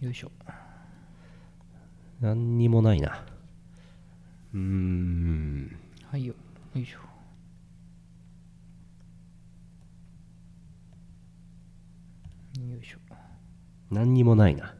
[0.00, 0.30] よいしょ。
[2.20, 3.24] 何にもないな。
[4.54, 5.76] うーん。
[6.10, 6.34] はいよ。
[6.74, 6.98] よいしょ。
[12.60, 12.98] よいしょ。
[13.90, 14.74] 何にもないな。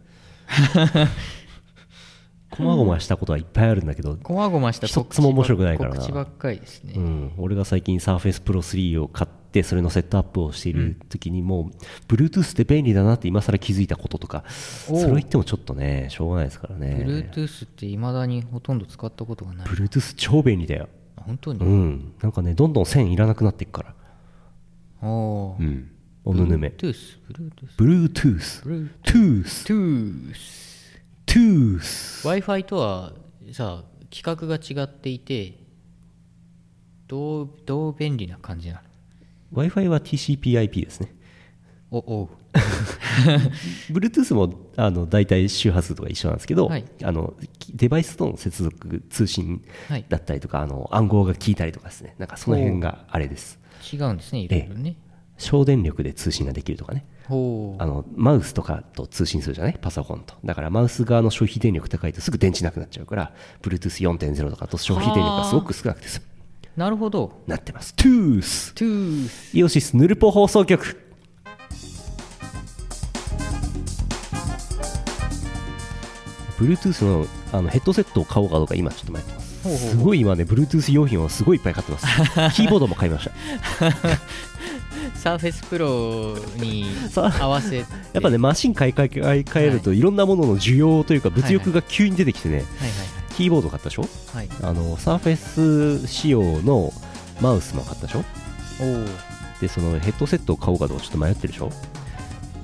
[2.50, 5.96] こまごましたことはいっぱいあるんだけど、こまごました一つも面白くないからな。
[5.96, 17.04] 告知ばっかりですね、うん、俺が最近 Surface Pro 3を買ってそれのセットアップをしている時にもう Bluetooth って便利だなって今更気づいたこととかそれを言ってもちょっとねしょうがないですからね。
[17.06, 19.66] Bluetooth っていまだにほとんど使ったことがない。
[19.66, 20.88] Bluetooth 超便利だよ。
[21.16, 22.12] あ本当に、うん。
[22.22, 23.94] なんかねどんどん線いらなくなっていくか
[25.00, 25.08] ら。
[25.08, 25.62] おー。
[25.62, 25.90] うん。
[26.24, 26.68] おぬぬめ。
[26.68, 27.18] Bluetooth
[27.78, 30.34] Bluetooth Bluetooth Tooth Bluetooth
[31.26, 31.80] Tooth
[32.24, 33.12] Wi-Fi とは
[33.52, 35.58] さ規格が違っていて
[37.06, 38.87] どうどう便利な感じなの？
[39.54, 41.14] Wi-Fi は TCP/IP ですね。
[41.90, 42.28] おおう。
[43.92, 46.84] Bluetooth もあの大体周波数とか一緒なんですけど、はい。
[47.02, 47.34] あの
[47.74, 50.04] デバイスとの接続通信はい。
[50.08, 52.14] だったりとか、あの暗号が効いたりとかですね。
[52.18, 53.58] なんかその辺があれです。
[53.92, 54.96] 違うんですねいろいろね。
[55.38, 57.06] 省電力で通信ができるとかね。
[57.28, 59.78] あのマウスとかと通信するじゃない？
[59.80, 60.34] パソコンと。
[60.44, 66.26] だからマウス側の消費電力高いとすぐ電池なくなっちゃうから Bluetooth4.0 とかと消費電力がすごく少なくて済む
[66.78, 67.42] なるほど。
[67.48, 67.92] なってます。
[67.94, 70.96] トゥース Tooth イオシスヌルポ放送局。
[76.56, 79.64] ブルートゥースのあのヘッドセットを買おうかどうか今ちょっと迷ってます。
[79.64, 82.06] ほうほうすごい今ね Bluetooth 用品をすごいいっぱい買ってます。
[82.54, 83.32] キーボードも買いました。
[85.18, 87.76] サーフェスプロにさ合わせて。
[88.12, 90.00] やっぱねマシン買い替え買い替えるとい。
[90.00, 92.64] ろんなものの需要というか物欲が急に出てきてね、はい
[93.38, 94.02] キーボード買ったでしょ？
[94.34, 94.48] はい。
[94.48, 96.92] はいあのサーフェス仕様の
[97.40, 98.24] マウスも買ったでしょ？
[99.60, 101.70] でそのヘッドセットを買おうかどうかちょっと迷ってるでしょ？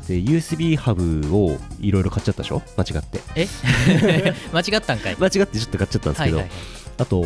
[0.08, 2.60] で USB ハブをいろいろ買っちゃったでしょ？
[2.76, 3.20] 間違って。
[3.36, 3.46] え？
[4.52, 5.16] 間違ったんかい。
[5.16, 6.58] 間違ってちょっと買っちゃったんですけど、はいはいはい。
[6.98, 7.22] あと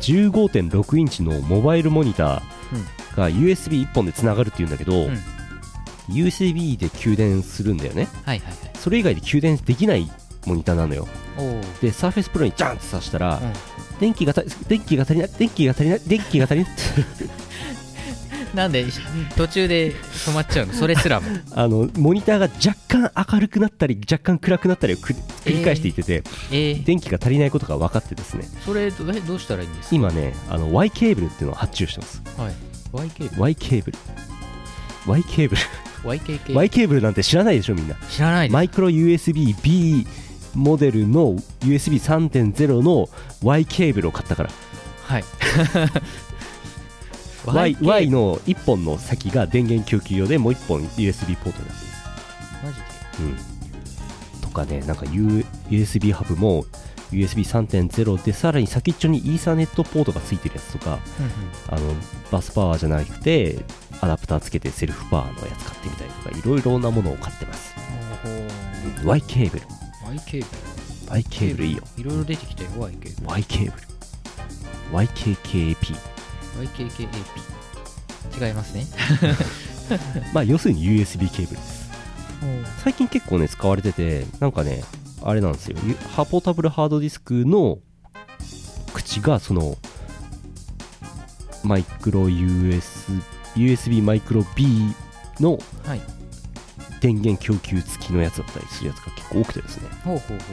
[0.00, 5.18] 15.6インチのモバイルモニターが USB1 本でつながるっていうんだけど、うん。
[6.08, 8.08] USB で給電するんだよね。
[8.24, 8.56] はいはいはい。
[8.74, 10.10] それ以外で給電できない
[10.46, 11.06] モニターなのよ。
[11.36, 13.52] おおで Surface Pro にジャンって挿したら、うん。
[14.00, 16.70] 電気がた電気が足りない電気が足りない電気が足りない。
[18.54, 18.98] なんでし
[19.36, 20.72] 途中で止まっちゃうの？
[20.72, 21.26] それすらも。
[21.54, 25.12] あのモニターが若干明るくなったり若干暗くなったりをく
[25.44, 28.44] 繰り返していってて、えー、電気が足りないことが分かってですね。
[28.64, 29.94] それどえどうしたらいいんですか？
[29.96, 32.22] 今ねあの Y ケーブルっていうのを発注してます。
[32.36, 32.52] はい。
[32.92, 33.98] YK Y ケーブル。
[35.06, 35.62] Y ケーブル。
[36.02, 37.02] YKK Y ケーブル。
[37.02, 37.94] なんて知らないでしょみんな。
[38.10, 40.06] 知らないマイクロ USB-B
[40.54, 43.08] モデルの USB3.0 の
[43.42, 44.50] Y ケーブルを買ったから。
[45.04, 45.24] はい。
[47.46, 51.86] Y, y の1本の先が電源供給用でもう1本 USB ポートになって
[52.62, 53.24] マジで？
[53.24, 53.36] る、
[54.34, 56.66] うん、とかねなんか、U、USB ハブも
[57.12, 60.98] USB3.0 でさらに先っちょにイーサネットポートがついてるやつとか
[61.68, 61.94] あの
[62.30, 63.58] バスパワーじゃなくて
[64.00, 67.74] アダプターつけてセルフパワーのやつ買ってみたりとかいろいろなものを買ってます。
[69.02, 69.79] ほ Y ケーブル
[70.10, 70.44] う YK
[71.10, 71.82] Y ケーブルいいよ。
[71.96, 73.86] いろいろ出てきたよ YK Y ケーブル。
[74.92, 75.96] YKKP
[76.58, 78.86] YKKAP 違いますね。
[80.34, 81.90] まあ要するに USB ケーブルです。
[82.82, 84.82] 最近結構ね使われててなんかね
[85.22, 85.76] あれなんですよ。
[85.84, 87.78] ゆハポータブルハードディスクの
[88.94, 89.76] 口がその
[91.62, 93.12] マイクロ US
[93.54, 94.94] USB マイクロ B
[95.38, 96.00] のはい
[97.00, 99.88] 電源供給付きのやつだったりするやつが結構多くてですね。
[100.04, 100.44] ほうほうほ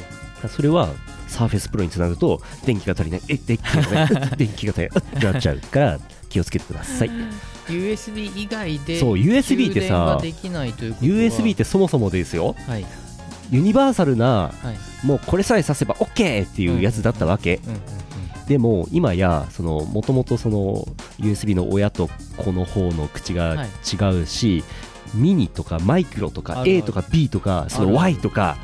[0.46, 0.50] う。
[0.50, 0.90] それは
[1.28, 3.22] Surface Pro につなぐと電気が足りない。
[3.28, 4.38] え電気が足りない。
[4.38, 4.98] 電気が足りない。
[4.98, 6.00] ってなっちゃうから
[6.30, 7.12] 気をつけてください。
[7.68, 12.56] USB 以外でそう USB ってさ USB ってそもそもですよ。
[12.68, 12.86] はい。
[13.50, 15.06] ユニバーサルなはい。
[15.06, 17.60] もうこれさえさせば OK っていうやつだったわけ、
[18.48, 20.88] でも今やそのもともとその
[21.20, 24.64] USB の親と子の方の口が違うし、
[25.14, 28.58] ミニとかマイクロとか A とか B とかその Y とか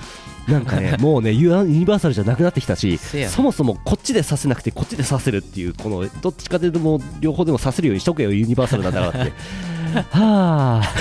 [0.48, 2.98] なんかね もうねユユニバーサルじゃなくなってきたし
[3.30, 9.34] そもそもこっちでさせなくてこっちでさせるっていうこのどっちかでも両方でもさせるようにしとけよユニバーサルなんだからって。
[10.12, 10.94] はあ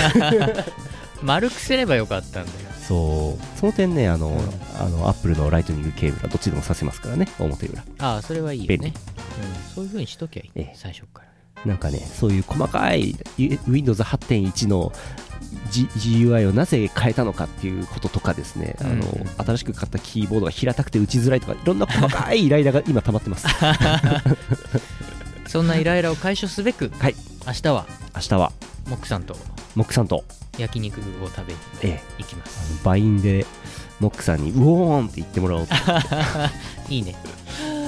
[1.23, 2.69] 丸くすればよかったんだよ。
[2.87, 3.59] そう。
[3.59, 4.39] その点ねあの、ん。
[4.77, 10.73] あのアップルのライトニングケーブルはどっちでもさせますからね表裏ああそれはいいよね、うん、そういうふうにしときゃいい、ええ。
[10.75, 11.33] 最初から。
[11.65, 13.15] なんかね、そういう細かい
[13.67, 14.91] Windows 8.1の
[15.69, 19.01] G- GUI をなぜ変えたのかっていうこととかですね、あのうん
[19.45, 23.47] 新しく買ったキーボードが平たくて打ちづらいとかいろんな細かいイライラが今溜まってます。
[25.47, 27.15] そんなイライラを解消すべく、はい。
[27.45, 27.85] 明日は
[28.15, 28.51] 明日は。
[28.89, 29.37] モックさんと
[29.75, 30.23] モックさんと、
[30.57, 33.45] 焼肉を食べにええ、行きまあすのバインで
[33.99, 35.73] モックさんにウォーンって言ってもらおうと。
[36.89, 37.15] いいね。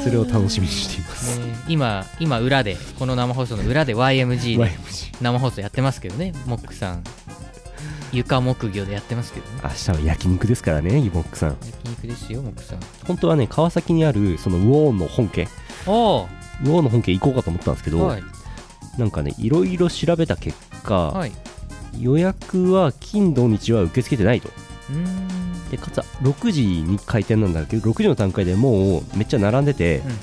[0.06, 4.72] それを楽しみにしています、ね今今裏でこの生放送の裏で YMG で
[5.20, 7.04] 生放送やってますけどねモックさん
[8.16, 9.60] 床木魚でやってますけどね。
[9.64, 11.58] 明日は焼肉ですからねモックさん。
[11.62, 12.80] 焼肉ですよモックさん。
[13.06, 15.48] 本当はね川崎にあるそのウォーンの本家。
[15.86, 16.82] おウォー。
[16.82, 18.24] ンの本家行こうかと思ったんですけど、おはい。
[18.98, 21.32] なんかねいろいろ調べた結果、はい。
[22.00, 24.50] 予約は金土日は受け付けてないと。
[25.72, 30.16] でかつ6時に開店なんだけど6時の段階でもうめっちゃ並んでて、うんうん。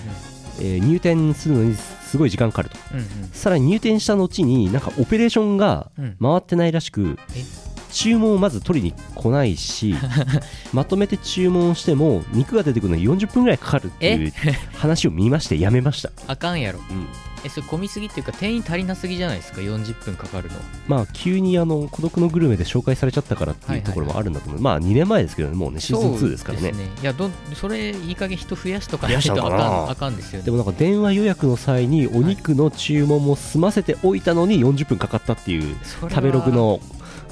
[0.61, 2.77] えー入店するのにすごい時間かかると。
[2.93, 3.07] うんうん。
[3.33, 6.17] さらに入店した後になんかオペレーションがうん。
[6.21, 7.72] 回ってないらしくえ？
[7.93, 9.95] 注文をまず取りに来ないし
[10.73, 14.33] まとめて注文しても肉が出てくるのに40分ぐらいかかるっていう
[14.75, 16.81] 話を見ましてやめました、あかんやろ。
[16.91, 17.07] うん。
[17.45, 20.55] えそれ混みすぎっていうか店員足りなすぎじゃないですか？40分かかるの。
[20.87, 26.73] まあ急にあの孤独のグルメで紹介されちゃったからっていうところもあるんだと思う、まあ2年前ですけどねもうねシーズン2ですからね。
[26.73, 30.45] そういやどんそれいい加減人増やしとかないとあかんあかんですよね。
[30.45, 35.77] でもなんか電話予約の際にお肉の注文も済ませておいたのに40分かかったっていう
[36.09, 36.81] 食べログの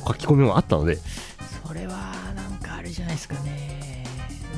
[0.07, 0.99] 書き込みもあったので。
[1.67, 4.05] それはなんかあれじゃないですかね。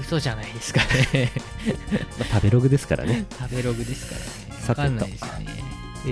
[0.00, 0.80] 嘘じゃないですか
[1.12, 1.30] ね。
[2.18, 3.26] まあ食べログですからね。
[3.38, 4.60] 食べログですからね。
[4.60, 4.82] さてと。
[4.82, 5.46] わかんないですよね。
[6.04, 6.08] え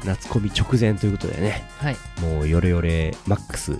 [0.00, 1.68] ー、夏コミ直前ということでね。
[1.78, 1.96] はい。
[2.20, 3.72] もうヨレヨレマックス。
[3.72, 3.78] も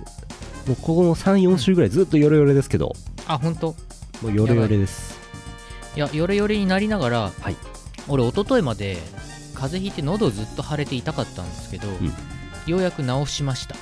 [0.69, 2.93] うここの34週ぐらいずっとヨレヨレですけど、
[3.27, 3.75] あ本当？
[4.21, 5.19] もうヨレヨレです。
[5.95, 5.99] い。
[5.99, 7.55] やヨレヨレになりながら、はい。
[8.07, 8.97] 俺一昨日まで
[9.55, 12.13] 風邪ひいて喉ずっと腫れて痛かったんですけど、ん。
[12.67, 13.75] ようやく治しました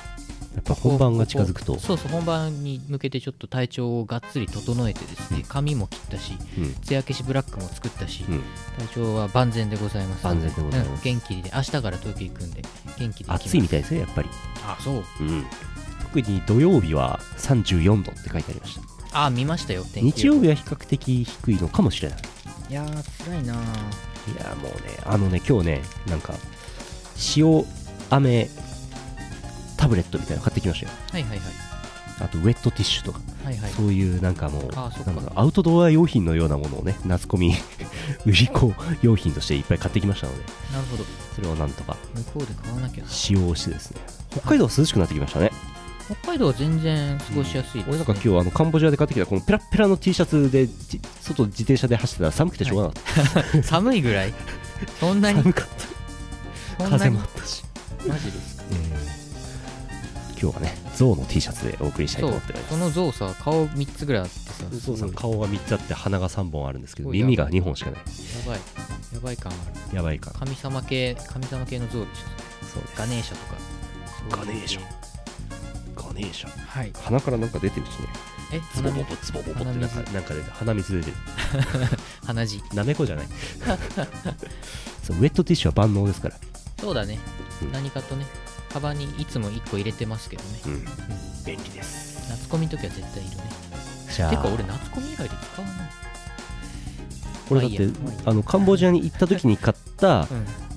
[0.54, 1.78] やっぱ本番が近づくと。
[1.78, 5.44] そうそう本番に向けてちょっと体調をがっつり整えてですね、うん。
[5.44, 6.74] 髪も切ったしうん。
[6.82, 8.42] 艶消しブラックも作ったし、うん。
[8.86, 10.90] 体調は万全でございます万全でございます。
[10.90, 12.62] うん元気で明日から東京行くんで
[12.98, 14.28] 元気で行き暑いみたいですねやっぱり、
[14.66, 15.04] あそう。
[15.20, 15.44] うん、
[16.02, 18.78] 特に土曜日は34度って書いてありまし
[19.10, 19.24] た。
[19.24, 22.18] あ見ましたよ天気日曜日は比較的低いのかもしれない。
[22.70, 23.56] いやー辛いなー。
[24.32, 26.34] いやもうねあのね今日ねなんか
[27.36, 27.64] 塩
[28.10, 28.48] 飴
[29.82, 30.92] タブレットみたいなの買ってきましたよ。
[31.12, 31.40] はいはいはい。
[32.20, 33.72] あとウェットティッシュとか、はいはい。
[33.72, 37.54] そういうなんかもうなんかアウトドア用品のようなものをね夏コミ
[38.24, 40.38] 売り子用品としていっぱい買ってきましたので。
[40.72, 41.04] なるほど。
[41.34, 41.96] それをなんとか。
[42.14, 44.00] 向こうで買わなきゃ使用してですね。
[44.30, 45.50] 北海道は涼しくなってきましたね。
[46.06, 47.84] 北海道は全然過ごしやすいです、ね。
[47.88, 54.34] 俺なんか今日あのカンボジアで買ってきたこのペラッペラの T シャツでじ外自転車で走ってたら寒くてしょうがなかった、 寒いぐらい？
[55.00, 55.42] そんなに？
[55.42, 55.68] 寒かっ
[56.78, 56.88] た。
[56.90, 57.64] 風もあったし、
[58.06, 58.62] マジですか？
[60.42, 62.74] 今日はねゾウの T シャツでお送りしたいとそう思っております。
[62.74, 64.64] その像さ顔3つぐらいあってさ。
[64.70, 68.00] ゾウさん顔が3つあって鼻が3本あるんですけど耳が2本しかない。
[68.00, 68.04] や
[68.48, 68.60] ばい。
[69.14, 69.54] やばい感あ
[69.90, 69.96] る。
[69.96, 70.32] やばいか。
[70.32, 72.22] 神様系神様系の像でしょ
[72.74, 72.98] そうです。
[72.98, 74.36] ガネーシャとか。
[74.36, 74.80] ガネーシャ。
[75.94, 76.48] ガネーシャ。
[76.50, 76.92] はい。
[76.92, 78.08] 鼻からなんか出てるしね。
[78.54, 78.60] え？
[78.74, 81.16] ズボボボズボボボってなんかなんか出て鼻水出てる。
[82.26, 82.60] 鼻血。
[82.74, 83.26] なめこじゃない。
[85.04, 86.34] そうウェットティッシュは万能ですから。
[86.80, 87.20] そうだね、
[87.62, 87.72] うん。
[87.72, 88.26] 何かとね
[88.72, 90.60] カバンにいつも1個入れてますけどね。
[90.66, 90.84] うん。
[91.44, 92.30] 便利です。
[92.30, 93.42] 夏コミの時は絶対いるね。
[94.14, 94.30] じゃあ。
[94.30, 95.90] てか俺夏コミ以外で使わない。
[97.48, 100.22] これだってまあいいあのカンボジアに行った時に買った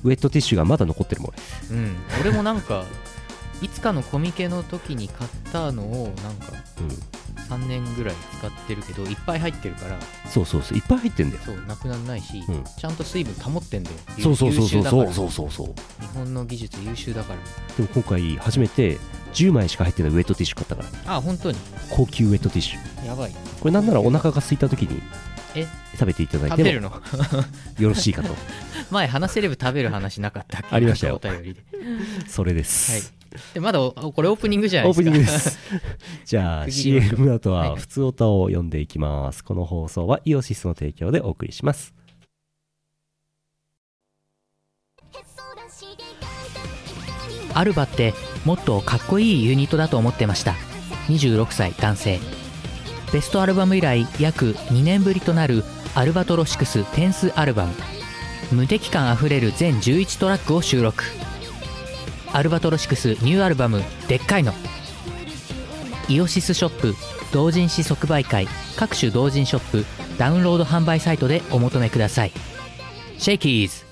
[0.03, 1.33] ウェットティッシュがまだ残ってるもん
[1.69, 1.77] 俺。
[1.77, 2.83] うん、うん、俺もなんか
[3.62, 7.14] いつかのコミケの時に買ったのをなんかうん
[7.50, 9.97] 3年ぐらい使ってるけどいっぱい入ってるから。
[10.30, 11.41] そうそうそういっぱい入ってんだよ。
[11.46, 12.63] そうなくならないし、うん。
[12.63, 13.98] ちゃんと水分保ってんだよ。
[14.22, 15.31] そうそうそうそうそうそう。
[15.31, 15.67] そうそう
[16.01, 17.39] 日本の技術優秀だから。
[17.75, 18.98] でも今回初めて
[19.34, 21.15] 10枚しか入ってないウェットティッシュ買ったから。
[21.17, 21.58] あ本当に？
[21.89, 23.05] 高級ウェットティッシュ。
[23.05, 23.31] やばい。
[23.60, 25.01] これなんならお腹が空いた時に
[25.55, 25.67] え？
[25.93, 26.91] 食べていただいても食べるの？
[27.79, 28.36] よろしいかと。
[28.91, 30.67] 前話せれば食べる話なかったっけ？
[30.72, 31.15] ありましたよ。
[31.15, 31.62] お便りで。
[32.27, 33.01] それです、はい
[33.54, 35.12] でまだおこれオープニングじゃないオーですか。
[35.12, 35.60] プニングです。
[36.25, 37.80] じゃあ CM の後ははい。
[37.80, 41.94] 普通歌を読んでいきます、この放送はイオシスの提供でお送りします。
[47.54, 48.13] アルバって
[48.44, 50.56] もっとかっこいいユニットだと思ってました。
[51.08, 52.20] 26歳男性。
[53.13, 55.63] ベストアルバム以来約2年ぶりとなる
[55.94, 57.74] アルバトロシクステンスアルバム。
[58.51, 61.04] 無敵感あふれる全11トラックを収録
[62.36, 64.54] アルバトロシクスニューアルバム「でっかいの」
[66.10, 66.94] イオシスショップ
[67.32, 69.86] 同人誌即売会各種同人ショップ
[70.18, 72.34] ダウンロード販売サイトでお求めください。
[73.18, 73.86] シェイキーズ。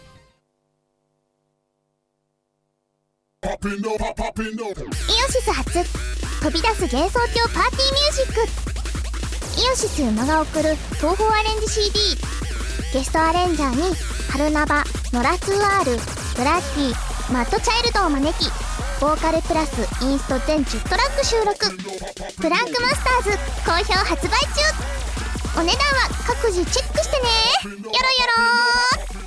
[3.44, 3.62] イオ
[5.32, 5.72] シス初
[6.42, 8.42] 飛び出す幻想郷パーティーミュージック。
[9.62, 12.18] イオシス馬が送る東宝アレンジ CD
[12.94, 13.96] ゲストアレンジャーに
[14.30, 14.84] 春ナバ
[15.14, 15.98] ノラツーアール
[16.36, 17.13] ブラッディ。
[17.34, 18.46] マッドチャイルドを招き
[19.02, 21.66] ボーカルプラスインスト全10トラック収録。
[22.40, 25.60] プランクマスターズ好評発売中。
[25.60, 27.20] お値段は各自チェックして
[27.72, 27.82] ね。
[27.82, 27.98] よろよ
[29.18, 29.23] ろ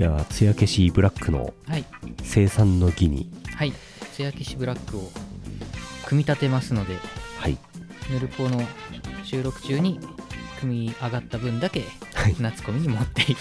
[0.00, 1.84] じゃあ艶消しブラックのはい。
[2.22, 3.30] 生産の儀に。
[3.54, 3.72] はい。
[4.14, 5.10] 艶消しブラックを
[6.06, 6.94] 組み立てますので
[7.38, 7.58] はい。
[8.10, 8.62] ヌルポの
[9.24, 10.00] 収録中に
[10.58, 12.36] 組み上がった分だけはい。
[12.40, 13.40] 夏コミに持っていく。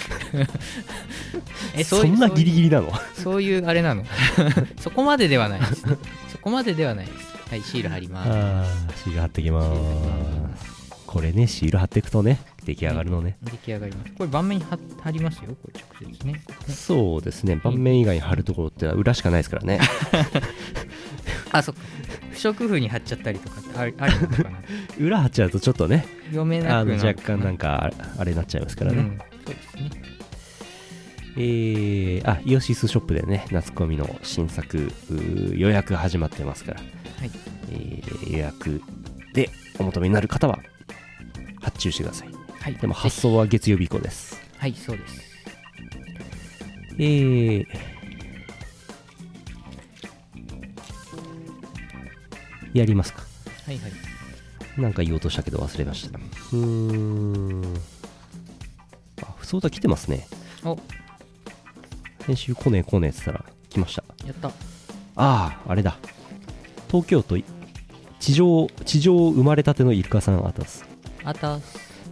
[1.79, 2.91] えそんなギリギリなの？
[3.13, 4.03] そういうあれなの？
[4.81, 5.83] そこまでではないです。
[6.27, 7.19] そこまでではないです。
[7.49, 8.29] はいシール貼ります。
[8.31, 10.89] ああシール貼ってきまーす。
[11.07, 12.37] これねシール貼っていくとね
[12.69, 14.13] 出来上がるのね、出来上がります。
[14.13, 15.55] これ盤面に貼貼りますよ。
[15.61, 16.33] これ直接ね。
[16.33, 17.55] ねそうですね。
[17.55, 19.79] 盤面以外に貼るところって裏しかないですからね。
[21.51, 21.81] あそっか。
[22.31, 24.51] 不織布に貼っちゃったりとかってありありなのかな。
[24.99, 29.17] 裏貼っちゃうとちょっとね読めなく若干なんかああれになっちゃいますからね、うん。
[29.45, 29.89] そうですね。
[31.37, 34.91] えー、あイオシスショップでね夏コミの新作
[35.55, 36.81] 予約始まってますから、
[37.19, 37.31] はい。
[37.71, 38.81] えー予約
[39.33, 39.49] で
[39.79, 40.59] お求めになる方は
[41.61, 42.75] 発注してくださいはい。
[42.75, 44.39] でも発送は月曜日以降です。
[44.57, 45.21] はいそうです。
[46.97, 47.65] えー、
[52.73, 53.21] やりますか。
[53.65, 53.91] はいはい。
[54.81, 56.19] なんか言おうとしたけど忘れました。
[56.19, 57.75] うーん。
[59.21, 60.27] あ不相談来てますね。
[60.63, 60.77] お。
[62.25, 64.03] 編集来ねえ来ねえって言ったら来ました。
[64.25, 64.49] やった。
[64.49, 64.51] あ
[65.15, 65.97] ああれだ。
[66.89, 67.45] 東京都い
[68.19, 70.83] 地上地上生まれたてのイルカさんあたす
[71.23, 71.59] あた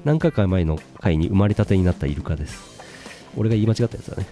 [0.07, 2.77] 何回か前の回に生まれたてになったイルカです。
[3.35, 4.25] 俺が言い間違ったやつだね。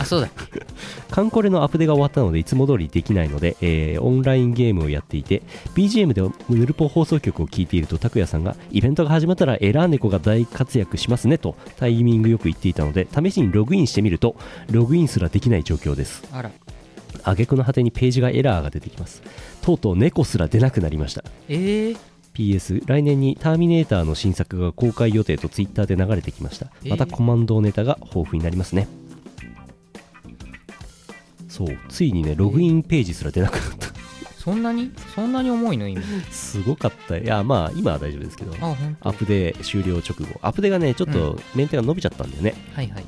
[0.00, 0.30] あそうだ。
[1.12, 5.42] カンコレのアップデが終わったのでいつも通りできないので、えーオンラインゲームをやっていて
[5.74, 14.34] BGM でヌルポ放送局を聞いていると拓也さんがイベントが始まったらエラー猫が大活躍しますねとタイミングよく言っていたので試しにログインしてみると
[14.70, 16.22] ログインすらできない状況です。
[16.32, 16.50] あら。
[17.22, 19.22] 挙句の果てにページがエラーが出てきます。
[19.62, 21.24] とうとう猫すら出なくなりました。
[21.48, 21.98] えー、
[22.36, 26.66] PS 来年にターミネーターの新作が公開予定と Twitter で流れてきました。
[26.84, 26.90] えー。
[26.90, 28.88] またコマンドネタが豊富になりますね。
[31.48, 33.88] そうついにねログインページすら出なくなった。
[34.36, 34.92] そんなに？
[35.14, 35.88] そんなに重いの？
[35.88, 36.02] 今。
[36.30, 37.16] すごかった。
[37.16, 38.52] いやまあ今は大丈夫ですけど。
[38.52, 40.38] アップデ終了直後。
[40.42, 43.04] アップデがねちょっとメンテが伸びちゃったんだよね、はいはい。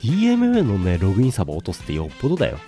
[0.00, 2.58] DMM のねログインサバ落とすってよっぽどだよ、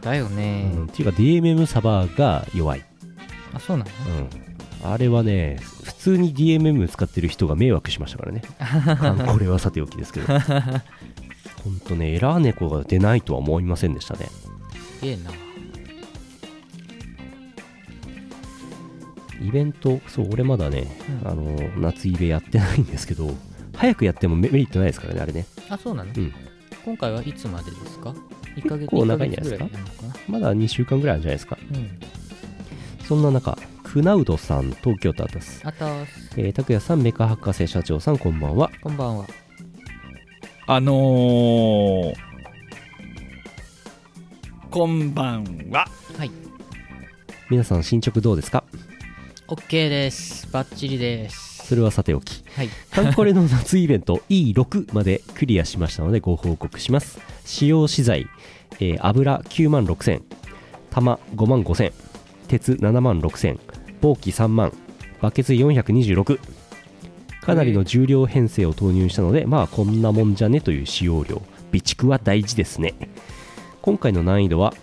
[0.00, 2.84] だよね、うん、っていうか DMM サバが弱い。
[3.54, 3.90] あそうなの？
[4.18, 4.28] うん、
[4.82, 8.42] あれはね、普通に DMM 使ってる人が迷惑しましたからね。
[8.58, 10.26] あ これはさておきですけど。
[11.64, 14.26] ほんとね、エラー猫が出ないとは思いませんでしたね。
[15.02, 15.30] ええな
[19.42, 20.86] イベント、そう、俺まだね、
[21.22, 23.30] うんあの、夏イベやってないんですけど、
[23.74, 25.46] 早くやってもメメリットないですからね、あれね。
[25.70, 26.32] あそうなの、うん
[26.82, 28.14] 今回はいつまでですか
[28.56, 29.68] ？1ヶ月結構長いんじゃないですか？
[30.28, 31.58] まだ2週間ぐらいあるんじゃないですか？
[31.70, 31.90] なうん
[33.06, 33.58] そんな中、
[33.92, 35.62] クナウドさん、東京都あたす。
[35.64, 38.70] あたーすえー、拓也さん、メカ博士社長さん、こんばんは。
[38.80, 39.26] こんばんは
[40.68, 42.14] あのー、
[44.70, 45.88] こんばんは。
[46.16, 46.30] はい
[47.50, 48.62] 皆さん、進捗どうですか
[49.48, 52.44] ？OK ですバッチリですそれはさておき。
[52.54, 58.28] はいカンコレの夏イベント E6 までクリアしましたのでご報告します使用資材、
[58.74, 60.22] えー油9万6000
[60.90, 61.92] 玉5万5000
[62.46, 63.69] 鉄7万6000
[64.00, 64.72] 棒機3万
[65.20, 66.38] バケツ426
[67.42, 71.42] かなりの重量編成を投入したのでまあこんなもんじゃねという使用量。
[71.70, 72.94] 備蓄は大事ですね。
[73.80, 74.74] 今回の難易度は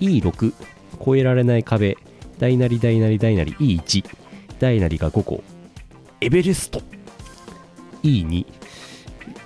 [0.00, 0.54] E6
[1.04, 1.98] 超えられない壁。
[2.38, 4.04] 大なり大なり大なり E1
[4.58, 5.42] 大なりが5個。
[6.20, 6.80] エベレスト。
[8.02, 8.46] E2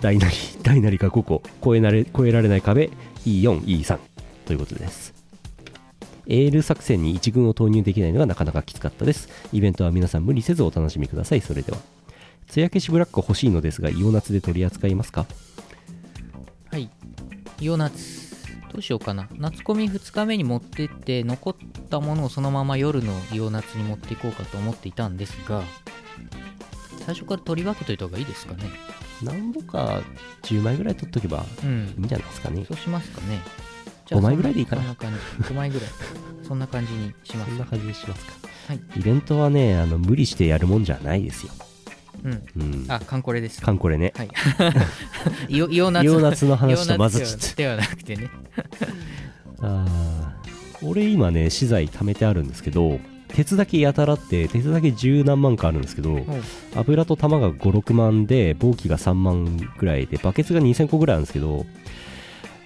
[0.01, 1.43] 大なり大なりが5個。
[1.63, 2.91] 超えなれ超えられない壁。
[3.27, 3.99] E4、E3
[4.47, 5.20] ということです
[6.31, 9.29] エール作戦に1軍を投入できないのがなかなかきつかったです。
[9.53, 11.41] イベントは皆さん無理せずお楽しみください。
[11.41, 11.79] それでは。
[12.47, 15.27] 艶消しブラック欲しいのですがイオナツで取り扱いますか？
[16.71, 16.89] はい。
[17.61, 18.31] イオナツ。
[18.73, 19.29] どうしようかな。
[19.39, 21.57] 夏コミ2日目に持ってって残っ
[21.91, 25.65] たものをそのまま夜のイオナツに持っていこうかと思っていたんですが
[27.05, 28.71] 最初から取り分けといた方がいいですかね。
[29.21, 30.01] 何度か
[30.43, 31.95] 10枚ぐらい取っとけばうん。
[31.99, 32.65] いいんじゃないですかね。
[32.65, 33.41] そうしますかね
[34.11, 34.83] 5枚ぐらいでいいかな。
[34.83, 35.45] そんな感じ。
[35.45, 35.89] 5枚ぐらい。
[36.47, 38.33] そんな感じにしますそんな感じにしますか。
[38.69, 38.81] はい。
[38.97, 41.53] イベントはねあの無理してやるもんじゃないですよ。
[42.25, 42.43] うん。
[42.57, 42.87] うん。
[42.89, 43.63] あカンコレです。
[43.63, 44.13] カンコレね。
[44.17, 44.31] はい。
[45.49, 48.31] イオイオナツイオナツの話と混ざっちゃっではなくてね。
[49.61, 52.99] た あー俺今ね資材貯めてあるんですけど
[53.29, 56.25] 鉄だけやたらって鉄だけ十何万かあるんですけど
[56.75, 61.67] 油と玉が56万で箒が3万ぐらいでバケツが2000個ぐらいあるんですけど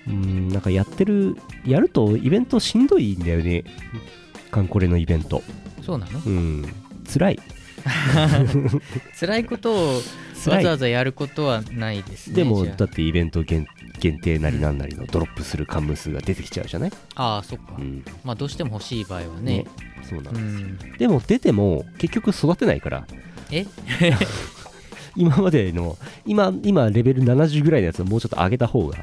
[0.07, 3.65] うーんなんかやってるやるとイベントしんどいんだよね。
[4.51, 5.43] カンコレのイベント。
[5.83, 6.21] そうなの？
[6.25, 6.65] うん。
[7.13, 7.41] 辛い。
[9.21, 10.03] 辛いことを
[10.47, 13.67] わざわざやることはないですねでもだってイベント限
[13.99, 18.03] 限定なりなんなりのドロップする関数数が出てきちゃうじゃない、ああーそっか、うん。
[18.25, 19.59] まあどうしても欲しい場合はね。
[19.59, 19.67] ね。
[20.03, 20.99] そうなんうです、ん。
[20.99, 23.07] でも出ても結局育てないから。
[23.51, 23.67] え？
[25.17, 25.97] 今までの
[26.27, 29.03] 今今レベル70ぐらいのやつをもうちょっと上げた方がいい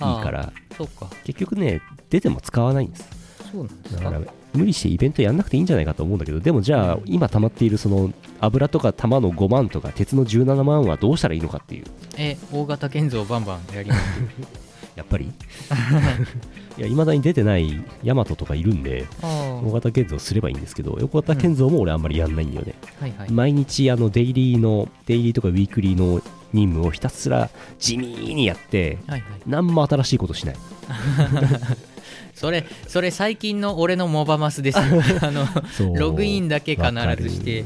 [0.00, 0.52] から。
[0.76, 1.08] そっか。
[1.24, 1.80] 結局ね
[2.10, 3.08] 出ても使わないんです。
[3.50, 11.84] そうなんですだかから無理してイベントやんなくていいんじゃないかと思うんだけどでもじゃあ今溜まっているその油とか玉の5万とか鉄の17万はどうしたらいいのかっていう。
[12.16, 14.02] え大型建造バンバンやります。
[14.96, 15.26] やっぱり？
[16.78, 23.30] いや未だに出てないヤマトとかいるんであ大型建造すればいいんですけど横型建造も俺あんまりやんないんだよね、あはいはい。
[23.30, 26.22] 毎日あのデイリーのデイリーとかウィークリーの
[26.52, 29.40] 任務をひたすら地味にやってはいはい。
[29.46, 30.56] 何も新しいことしない。
[32.34, 34.84] それそれ最近の俺のモバマスですよ。
[35.22, 35.46] あの
[35.94, 36.90] ログインだけ必
[37.22, 37.64] ずして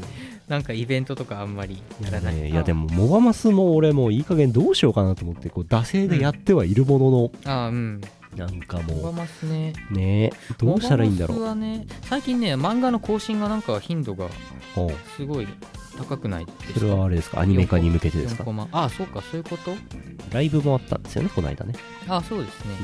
[0.49, 2.35] なんかイベントとかあんまりやらない。
[2.35, 8.01] ねいやでもモバマスも俺もういい加減どうしようかなと思ってこう惰性でやってはいるものの、ああうん。
[8.37, 9.73] なんかモバもマスね。
[9.91, 11.39] うねどうしたらいいんだろう。
[11.39, 14.29] モバマスはね最近ね漫画の更新がなんか頻度が
[15.17, 15.49] すごい
[15.97, 16.81] 高くないですか？
[16.81, 17.41] それはあれですか？
[17.41, 19.75] アニメ化に向けてです4かああそうかそういうこと？
[20.33, 21.75] ライブもあったんですよねこの間ね、
[22.09, 22.75] ああそうですね、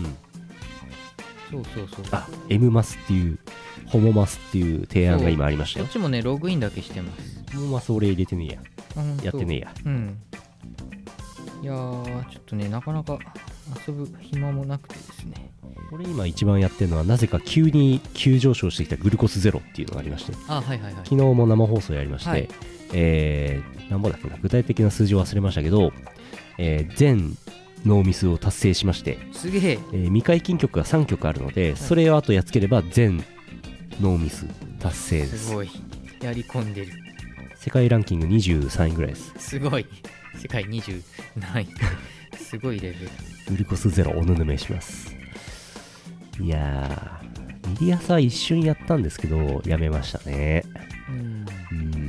[1.55, 2.05] うん、そうそうそう。
[2.13, 3.39] あ M マスっていう
[3.87, 5.87] ホモマスっていう提案が今ありましたよ。
[5.87, 7.45] こっちもねログインだけしてます。
[7.55, 8.55] ホモマス俺入れてねえや。
[9.25, 9.75] やってねえや。
[9.85, 10.19] うん。
[11.63, 13.19] いやーちょっとねなかなか
[13.87, 15.51] 遊ぶ暇もなくてですね。
[15.93, 20.33] 俺今一番やってるのはなぜか急に急上昇してきたグルコスゼロっていうのがありまして。
[20.49, 20.95] あはいはいはい。
[21.05, 22.49] 昨日も生放送やりまして、はい
[22.93, 25.93] えー、なんぼだっけな具体的な数字を忘れましたけど、
[26.59, 27.37] えー全
[27.85, 29.79] ノーミスを達成しまして、すげえ。
[29.93, 33.19] えー未解禁曲が3曲あるので、それをあとやっつければ全
[34.01, 34.47] ノーミス
[34.79, 35.47] 達成です。
[35.47, 35.71] すごい。
[36.21, 36.93] やり込んでる。
[37.57, 39.33] 世界ランキング23位ぐらいです。
[39.39, 39.87] すごい。
[40.37, 41.03] 世界20
[41.37, 41.69] 何位。
[42.37, 43.11] すごいレベル。
[43.49, 45.15] グルコスゼロおぬぬめします。
[46.41, 50.65] いやーミリアサ一瞬やったんですけどやめましたね。
[51.09, 51.45] うん。
[51.71, 52.02] うーん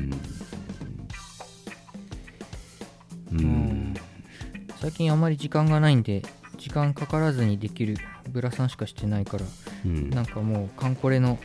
[4.83, 6.23] 最近あまり時間がないんで
[6.57, 7.95] 時間かからずにできる
[8.27, 9.45] ブラさんしかしてないから
[9.85, 10.09] うん。
[10.09, 11.39] なんかもうカンコレの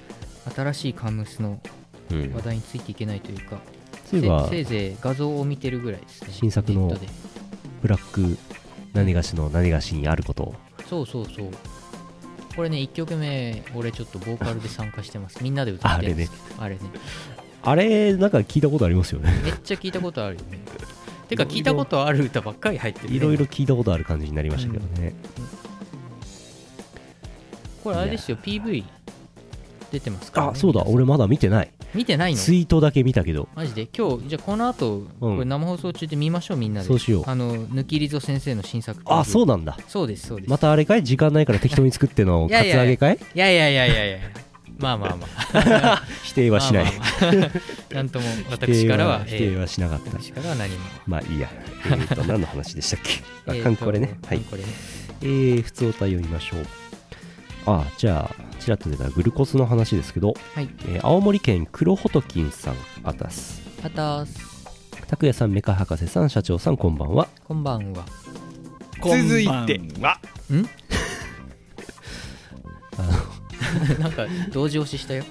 [0.57, 1.61] 新しいカムスの
[2.11, 2.33] うん。
[2.35, 3.61] 話題についていけないというか、
[4.07, 6.31] そういえばせせいぜい画像を見てるぐらいですね。
[6.33, 6.93] 新作の
[7.81, 8.37] ブラック
[8.93, 10.43] 何がしの何がしにあること。
[10.43, 10.55] を
[10.89, 11.51] そうそうそう。
[12.57, 15.45] これね1曲目俺ちょっとボーカルで参加してます。
[15.45, 16.63] みんなで歌ってるんですけど。
[16.63, 16.81] あれね。
[17.63, 19.31] あれなんか聞いたことありますよね。
[19.45, 20.59] めっちゃ聞いたことあるよね
[21.29, 25.15] てか聞いたことある歌ばっかり入ってる、ね、いろいろ聞いたことある感じになりましたけどね、
[27.85, 28.85] これあれですよ PV
[29.91, 30.85] 出てますから、ね、あそうだ。
[30.87, 31.71] 俺まだ見てない。
[31.95, 32.39] 見てないの？
[32.39, 33.49] ツイートだけ見たけど。
[33.55, 33.87] マジで？
[33.87, 36.87] 今日じゃあこの後、これ生放送中で見ましょうみんなで。
[36.87, 37.25] そうしよう。
[37.27, 39.01] あのぬきりぞ先生の新作。
[39.07, 39.79] あそううなんだ。
[39.89, 41.05] そうですそうです、またあれかい？
[41.05, 43.15] 時間ないから適当に作ってのカツアゲかい？
[43.15, 44.19] いやいやいやいやいや
[44.79, 46.03] まあまあまあ。
[46.25, 47.47] 否定はしない、まあまあま
[47.91, 47.95] あ。
[47.95, 50.79] なんとも私からは否定はえー否定はしなかった、私からは何も。
[51.07, 51.51] まあいいや。
[51.87, 53.61] えー、と 何の話でしたっけ？
[53.61, 54.19] あカンコレね。
[54.27, 54.39] はい。
[54.39, 54.69] カンコレね。
[55.23, 56.67] えー、普通お読みましょう。
[57.67, 60.69] あじゃあちらっと出たグルコスの話ですけど、はい。
[60.87, 63.61] えー青森県黒ホトキンさんあたす。
[63.85, 64.59] あたす。
[65.09, 67.29] 拓也さんメカ博士さん社長さんこんばんは。
[67.45, 68.05] こんばんは。
[69.03, 70.21] 続いては
[73.99, 75.25] なんか同時押ししたよ。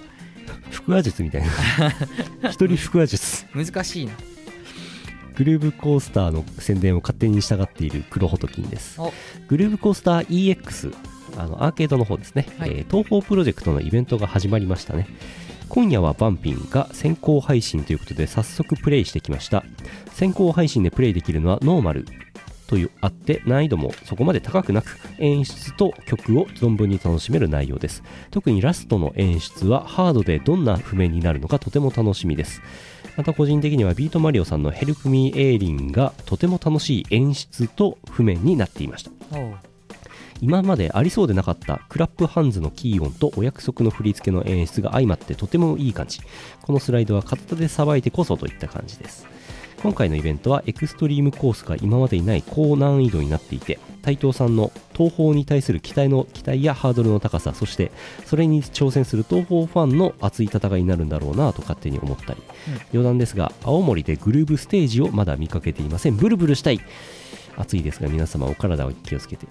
[0.72, 1.48] 腹話術みたいな。
[2.50, 3.46] 一人腹話術。
[3.54, 4.14] 難しいな。
[5.36, 9.00] グルーブコースターの宣伝を勝手に従っている黒ホトキンです。
[9.00, 9.14] お。
[9.48, 10.94] グルーブコースター EX
[11.38, 12.70] あのアーケードの方ですね、はい。
[12.72, 15.08] えー東宝プロジェクトのイベントが始まりましたね。
[15.70, 19.64] 今夜はバンピンが先行配信ということで早速プレイしてきました。
[20.14, 22.06] 先行配信でプレイできるのはノーマル
[22.68, 28.04] というあって難易度もそこまで高くなく演出と曲を存分に楽しめる内容です。
[28.32, 32.62] 特にラストの演出はハードでどんな譜面になるのかとても楽しみです。
[33.16, 39.12] また個人的にはビートマリオさんのヘルプミーエイリンがとても楽しい演出と譜面になっていました。
[40.40, 46.20] 今までありそうでなかったクラップハンズのキー音とお約束の振り付けの演出が相まってとてもいい感じ。
[46.62, 49.26] このスライドは片手でさばいてこそといった感じです
[49.84, 57.92] 今回のイベントはエクストリームコースが今までにない高難易度になっていて斉藤さんの東宝に対する期待の期待やハードルの高さそして
[58.26, 62.42] それに挑戦する東宝ファンの熱い戦いになるんだろうなと勝手に思ったり、
[62.94, 66.16] 余談ですが青森でグルーブステージをまだ見かけていません。
[66.16, 66.80] ブルブルしたい。
[67.58, 69.48] 暑いですが皆様お体を気をつけて。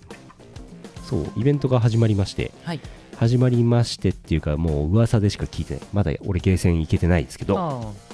[1.05, 2.51] そうイベントが始まりまして。
[2.65, 2.81] はい。
[3.17, 5.83] 始まりましてっていうかもう噂でしか聞いてない。
[5.93, 7.59] まだ俺ゲーセン行けてないですけど。
[7.59, 8.06] あ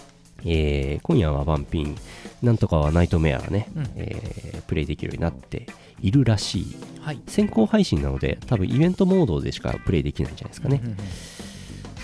[0.45, 1.97] えー今夜はバンピン、
[2.43, 5.67] なんとかはナイトメアがね、うんえープレイできるようになって
[6.01, 6.77] いるらしい。
[7.03, 10.87] あはい先行配信なので、多分イベントモードでしかプレイできないんじゃないですかねう。
[10.87, 10.97] んうん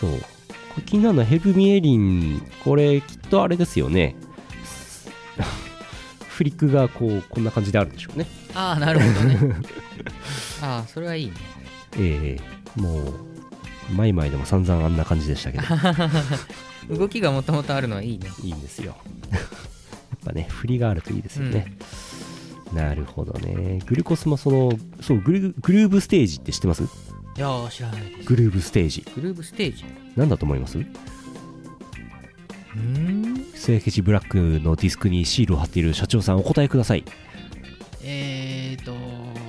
[0.01, 0.11] そう。
[0.21, 4.15] これ気になるのはヘブミエリン、これきっとあれですよね。
[6.29, 8.27] フリックがこう、こんな感じであるんでしょうね。
[8.55, 9.39] ああなるほどね
[10.63, 11.33] ああそれはいいね
[11.97, 13.15] えーもう、
[13.93, 15.65] マイマイでも散々あんな感じでしたけど、
[16.91, 18.31] 動きがもともとあるのはいいね。
[18.43, 18.97] いいんですよ。
[19.33, 19.41] やっ
[20.25, 21.77] ぱね、振りがあるといいですよね。
[22.73, 23.81] なるほどね。
[23.87, 26.83] グルコスもその、そうグル、グルーブステージって知ってます？
[26.83, 26.87] い
[27.41, 28.29] やー知らないです。
[28.29, 29.07] グルーブステージ。
[29.15, 29.85] グルーブステージ？
[30.17, 30.79] なんだと思います？
[30.79, 37.05] うーん末吉ブラックのディスクにシールを貼っている社長さんお答えください。
[38.03, 38.95] えーと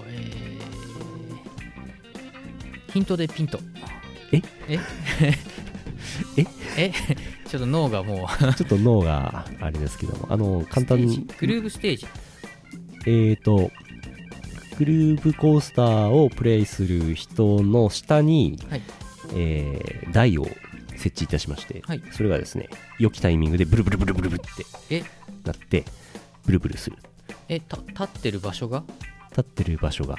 [0.08, 3.60] えー、ヒントでピント。
[4.32, 4.42] え？
[4.68, 4.80] え？
[6.38, 6.46] え？
[6.78, 6.92] え？
[7.50, 11.28] ちょっと脳がもちょっと脳があれですけども、あの、う簡単に。
[11.40, 12.08] グルーブステージ？
[13.06, 13.72] えーと、
[14.78, 18.82] グルーブコースターをプレイする人の下に、はい。
[19.36, 20.48] えー台を
[20.96, 22.04] 設置いたしまして、はい。
[22.12, 25.04] それがですね、良きタイミングでブルブルブルブルブルってえ？
[25.46, 25.86] なって、
[26.46, 26.98] ブルブルする。
[27.48, 28.84] えた立ってる場所が？
[29.30, 30.18] 立ってる場所が。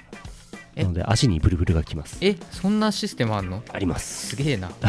[0.76, 0.82] え？
[0.82, 2.16] なので、足にブルブルがきます。
[2.22, 2.36] え？
[2.50, 3.62] そんなシステムあんの？
[3.72, 4.28] あります。
[4.28, 4.70] すげえな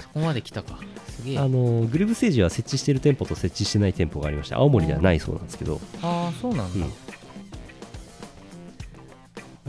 [0.00, 0.78] そこまで来たか。
[1.08, 1.38] すげえ。
[1.38, 6.92] ああのグルーブステージは設置してる店舗と設置してない店舗がありまして青森ではないそうなんですけど、あーそうなんだ、うん。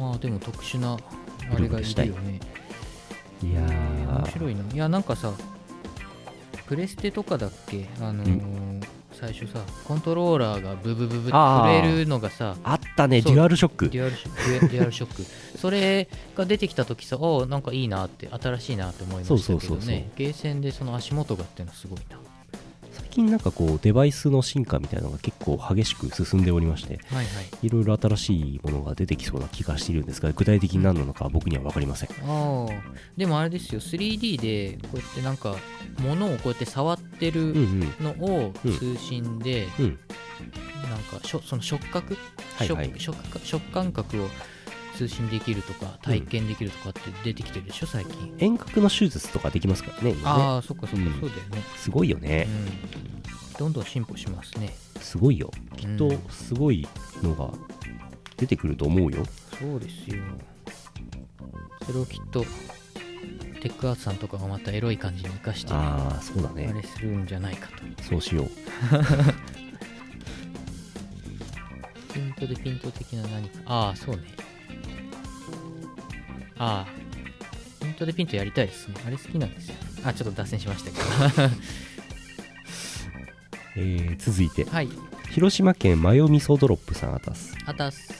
[0.03, 0.99] まあでも特殊なあ
[1.59, 2.39] れがいるよね。
[3.43, 4.63] いや面ー白いな。
[4.73, 5.33] いやなんかさ
[6.67, 7.87] プレステとかだっけ？
[7.99, 13.19] あのー最初さコントローラーがブブブブって震えるのがさあったね。
[13.19, 13.89] デュアルショック。
[13.89, 15.25] デュアルショック
[15.61, 19.89] それが出てきた時さおなんかいいなって新しいなって思いましたけどそうそうそうそう。
[19.89, 22.17] ねゲーセンでその足元がっていうのはすごいな。
[22.91, 27.65] 最近なんかこうデバイスの進化みたいなのが結構激しく進んでおりましてはいはい。
[27.67, 32.09] いろいろ新しいものが出てきそうな気がしているんですが具体的に何なのかは僕には分かりません。
[32.09, 32.67] ああ
[33.17, 33.81] でもあれですよ。
[33.81, 35.55] 3D でこうやってなんか
[35.99, 37.53] 物をこうやって触ってる
[37.99, 39.99] のをうん通信で、うん
[40.89, 42.17] なんかしょその触覚、
[42.57, 42.93] はいはい。
[42.97, 44.29] 触触触感覚を
[44.99, 50.23] 通信できるとか体験できるとかって出てきてるでしょ最近、遠隔の手術とかできますからね今ね。
[50.25, 51.19] ああそっかそっか、うん。
[51.21, 51.63] そうだよね。
[51.77, 52.49] すごいよね。
[52.49, 53.57] うん。
[53.57, 54.75] どんどん進歩しますね。
[54.99, 55.51] すごいよ。
[55.77, 56.19] きっとうん。
[56.29, 56.85] すごい
[57.23, 57.49] のが
[58.35, 59.23] 出てくると思うよ。
[59.57, 60.21] そうですよ。
[61.85, 62.43] それをきっと
[63.61, 68.03] テックアーツさんとかがまたエロい感じに生かして、ね、ああそうだあねれするんじゃないかと。
[68.03, 68.47] そうしよう。
[72.13, 73.59] ピントでピント的な何か。
[73.65, 74.48] ああそうね
[76.59, 77.83] ああ。
[77.83, 78.95] ピントでピントやりたいですね。
[79.07, 79.75] あれ好きなんですよ。
[80.03, 81.55] あちょっと脱線しましたけど。
[83.77, 84.65] えー続いて。
[84.65, 84.89] はい。
[85.31, 87.55] 広島県マヨ味噌ドロップさんあたす。
[87.65, 88.13] あたす。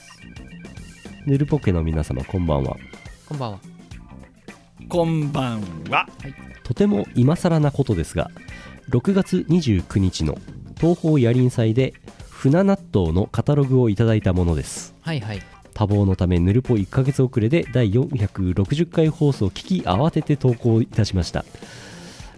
[1.26, 2.76] ヌルポケの皆様こんばんは。
[3.28, 3.60] こんばんは。
[4.88, 6.06] こんばんは。
[6.64, 8.30] とても今更なことですが
[8.88, 10.38] 6月29日の
[10.80, 11.92] 東宝やりん祭で
[12.30, 14.94] 船納豆のカタログをいただいたものです。
[15.02, 21.46] はいはい多忙のためヌルポ1ヶ月遅れで第460回放送を聞き慌てて投稿いたしました。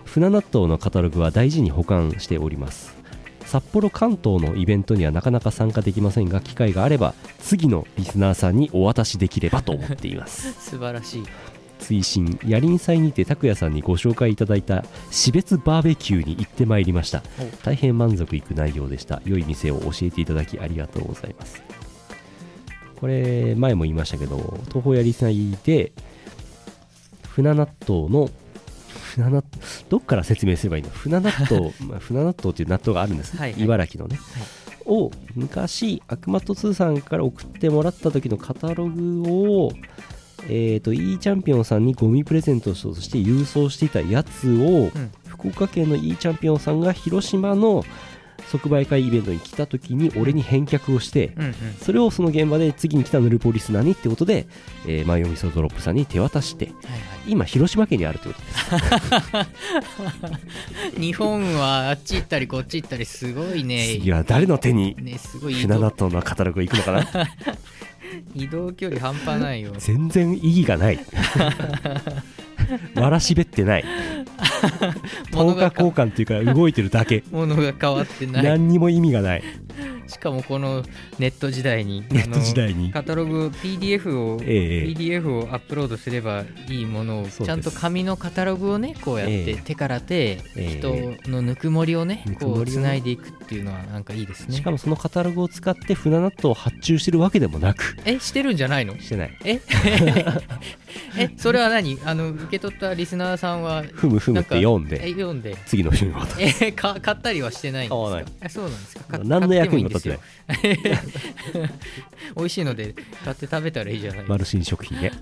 [0.05, 2.95] 船納豆のカタログは大事に保管しております。
[3.45, 10.53] 札幌関東のイベントにはなかなか参加できませんが機会があれば次のリスナーさんにお渡しできればと思っています。
[10.71, 11.23] 素晴らしい。
[11.81, 21.82] 追伸やりん祭にて拓也さんにご紹介いただいた死別バーベキューに行ってまいりましたお大変満足いく内容でした良い店を教えていただきありがとうございます
[23.03, 25.93] これ前も言いましたけど東宝やりん祭で
[27.31, 28.31] 船納豆の
[29.17, 29.43] 船納
[29.89, 30.91] どっから説明すればいいの？
[30.91, 33.61] 船納豆、 まあ、船納豆っていう納豆があるんです、はいはい。
[33.61, 34.21] 茨城のね、
[34.87, 39.73] を昔悪魔と2さんから送ってもらった時のカタログを
[40.49, 45.11] えー、と E チャンピオンさんにゴミプレゼントとして郵送していたやつを、うん。
[45.27, 47.85] 福岡県の E チャンピオンさんが広島の
[48.51, 51.55] 即売会イベントに来た時に俺に返却をしてうんうん。
[51.81, 54.47] それをその現場で次に来たヌルポリスナーにってことで、
[54.87, 57.01] えー、マヨミソドロップさんに手渡してはいはい。
[57.29, 58.61] 今広島県にあるってことです。
[61.01, 63.87] 日本はあっち行ったりこっち行ったりすごいね。
[64.01, 67.07] 次は誰の手にねすごい移船納動豆のカタログが行くのかな
[68.35, 69.73] 移動距離半端ないよ。
[69.79, 70.99] 全然意義がない。
[72.95, 73.85] わらしべってない。
[75.33, 77.23] 10 物が日交換っていうか動いてるだけ。
[77.31, 78.45] ものが変わってない。
[78.45, 79.43] 何にも意味がない
[80.13, 80.83] しかもこの
[81.19, 82.91] ネット時代にネット時代に。
[82.93, 84.95] カタログ PDF を、ええ。
[84.95, 89.55] PDF をアップロードすればいいものをちゃんと紙のカタログをねこうやって、ええ。
[89.57, 90.79] 手から手、ええ。
[91.25, 94.55] 人のぬくもりをねこうつないでいくっていうのはなんかいいですね。
[94.57, 97.97] しかもそのカタログを使って船納豆を発注してるわけでもなく。
[98.05, 98.99] えしてるんじゃないの？
[98.99, 99.39] してない。
[99.45, 99.61] え？
[101.19, 101.99] えそれは何？
[102.05, 105.57] あの受け取ったリスナーさんはふむふむって読んえで読んで。
[105.67, 107.95] 次の日に渡すえか買ったりはしてないんですか？
[107.97, 108.25] 買わない。
[108.43, 109.05] えそうなんですか。
[109.19, 110.19] か何の役にも立ですよ。
[112.37, 115.13] 美味しいので買って食べたらいいじゃないマルシン食品ね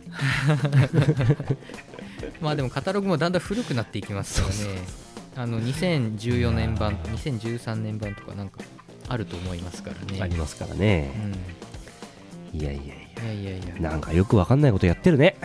[2.40, 4.80] まあでもカタログもだんだん古くなっていきますからね。
[5.36, 8.60] あの2014年版2013年版とかなんか
[9.08, 10.20] あると思いますからね。
[10.22, 11.10] ありますからね。
[12.54, 13.90] ういやいやいん、いやいやいやや。
[13.90, 15.36] なんかよくわかんないことやってるね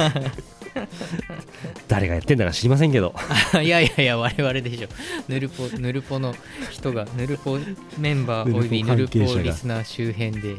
[1.88, 3.14] 誰がやってんだか知りませんけど。
[3.62, 4.88] いやいやいや我々でしょ。
[5.28, 6.34] ヌルポヌルポの
[6.70, 7.58] 人がヌルポ
[7.98, 10.56] メンバーおよびヌルポリスナー周辺でい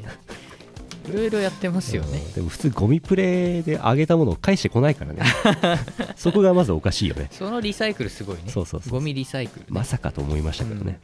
[1.13, 2.19] ろいろやってますよね。
[2.19, 5.23] うんでも普通ゴミプレであげたものを返してこないからね。
[6.15, 7.30] そこがまずおかしいよね。
[7.32, 8.43] そのリサイクルすごいね。
[8.47, 8.91] そうそうそう。
[8.93, 10.99] ゴミリサイクルね、まさかと思いましたけどね、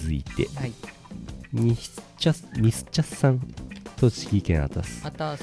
[0.00, 0.48] 続いて。
[0.54, 0.72] はい。
[1.52, 3.40] ミスチャスミスチャスさん。
[3.96, 5.36] 栃木県アタスまた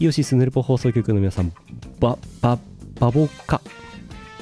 [0.00, 1.52] イオシスヌルポ放送局の皆さん
[2.00, 2.58] ババ
[2.98, 3.60] バボカ。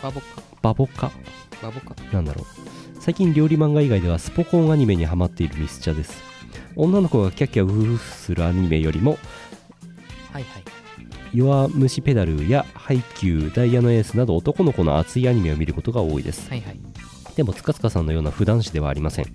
[0.03, 0.27] バボカ。
[0.63, 1.11] バボカ。
[1.63, 1.95] バボカ。
[2.13, 2.45] なんだろう。
[3.01, 6.23] 最近料理漫画以外ではスポコンアニメにハマっているミスチャです。
[6.75, 9.19] 女の子がキャッキャウフフするアニメよりも
[10.33, 10.65] はいはい。
[11.35, 16.49] 弱虫ペダルやハイキューダイヤのエースなど男の子の熱いアニメを見ることが多いです。
[16.49, 16.81] はいはい。
[17.37, 19.27] でも塚塚さんのような普段師ではありません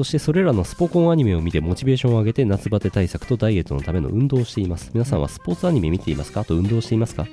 [0.00, 4.90] そしてそれらのスポコンアニメを見てモチベーションを上げて夏バテ対策とダイエットのための運動をしています。
[4.94, 6.40] 皆さんはスポーツアニメ見ていますか？
[6.40, 7.26] あと運動していますか？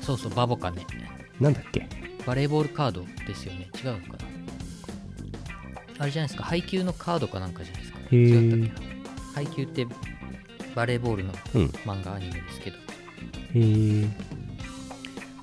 [0.00, 0.86] そうそうバボカね
[1.38, 1.86] なんだっけ？
[2.24, 3.68] バレーボールカードですよね。
[3.74, 4.18] 違うのかな？
[5.98, 6.44] あれじゃないですか？
[6.44, 7.98] 配球のカードかなんかじゃないですか？
[8.10, 8.82] 違ったっけ
[9.34, 9.86] 配球って
[10.74, 11.66] バレーボールのうん。
[11.84, 12.78] 漫画アニメですけど。
[12.78, 12.80] へ
[13.54, 14.08] え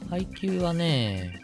[0.09, 1.39] 配球はね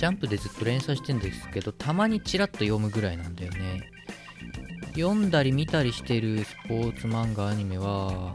[0.00, 3.90] ジャンプでずっと連載してんですけどたまにチラッと読むぐらいなんだよね
[4.94, 8.34] 読んだり見たりしてるスポーツ漫画アニメは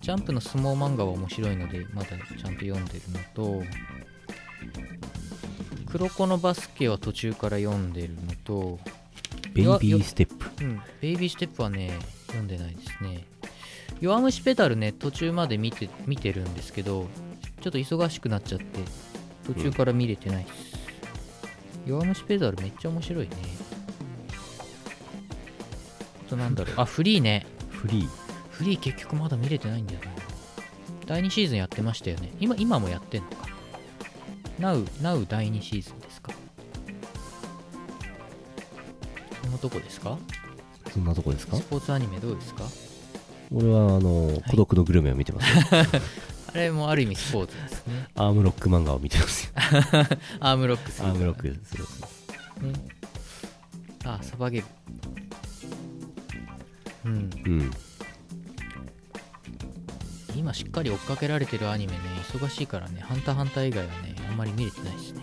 [0.00, 3.62] ジャンプの相撲漫画は面白いのでまだちゃんと読んでるのと
[5.86, 8.80] 黒子のバスケは途中から読んでるのと
[9.54, 11.92] ベイビーステップうん、ベイビーステップはね、
[12.26, 13.24] 読んでないですね。
[14.00, 17.06] 弱虫ペダルね、途中まで見て見てるんですけど、
[17.62, 18.64] ちょっと忙しくなっちゃって、
[19.46, 20.75] 途中から見れてないです。
[21.86, 23.36] 弱虫ペダルめっちゃ面白いね。
[26.26, 27.46] あとなんだろう、 あ、フリーね。
[27.70, 28.08] フリー
[28.50, 30.06] フリー結局まだ見れてないんだよな。
[31.06, 32.32] 第2シーズンやってましたよね。
[32.40, 33.46] 今今もやってんのか。
[34.58, 36.32] Now, Now 第2シーズンですか。
[39.44, 40.18] そのとこですか？
[40.92, 41.56] そんなとこですか？
[41.56, 42.64] スポーツアニメどうですか？
[43.52, 45.62] 俺はあの孤独のグルメを見てますよ
[46.52, 48.08] あれもある意味スポーツですね。
[48.14, 49.52] アームロック漫画を見てますよ
[50.40, 51.84] アームロックするアームロックですよ
[52.62, 52.72] ね。
[54.04, 54.66] あ、サバゲル。
[57.04, 57.30] うん。
[57.44, 57.70] うん
[60.34, 61.98] 今しっかり追っかけられてるアニメね、
[62.30, 65.22] 忙しいからね、ハンターハンター以外はね、あんまり見れてないですね。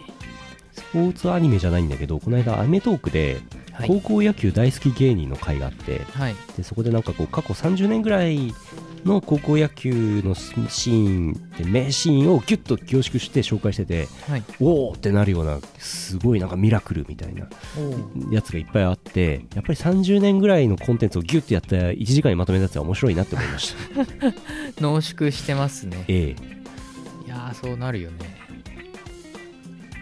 [0.71, 3.87] スポーツアニメじゃないんだけどこの間アメトークではい。
[3.87, 6.35] 高校野球大好き芸人の会があって、はい。
[6.57, 8.53] でそこでなんかこう過去30年ぐらい
[9.05, 14.43] の高校野球のシーンで名シーンをギュッと凝縮して紹介しててはい。
[14.61, 17.47] おおってなるようなすごいなんかミラクルみたいな
[18.31, 24.33] やつがいっぱいあってやっぱり30年ぐらいのコンテンツをギュッとやった1時間にまとめたやつは面白いなって思いました
[24.81, 26.05] 濃縮してますね。
[26.07, 26.53] ええ
[27.25, 28.17] いやー、そうなるよね。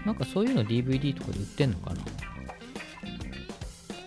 [0.05, 2.01] なんかそういうの DVD とかで売ってんのかな？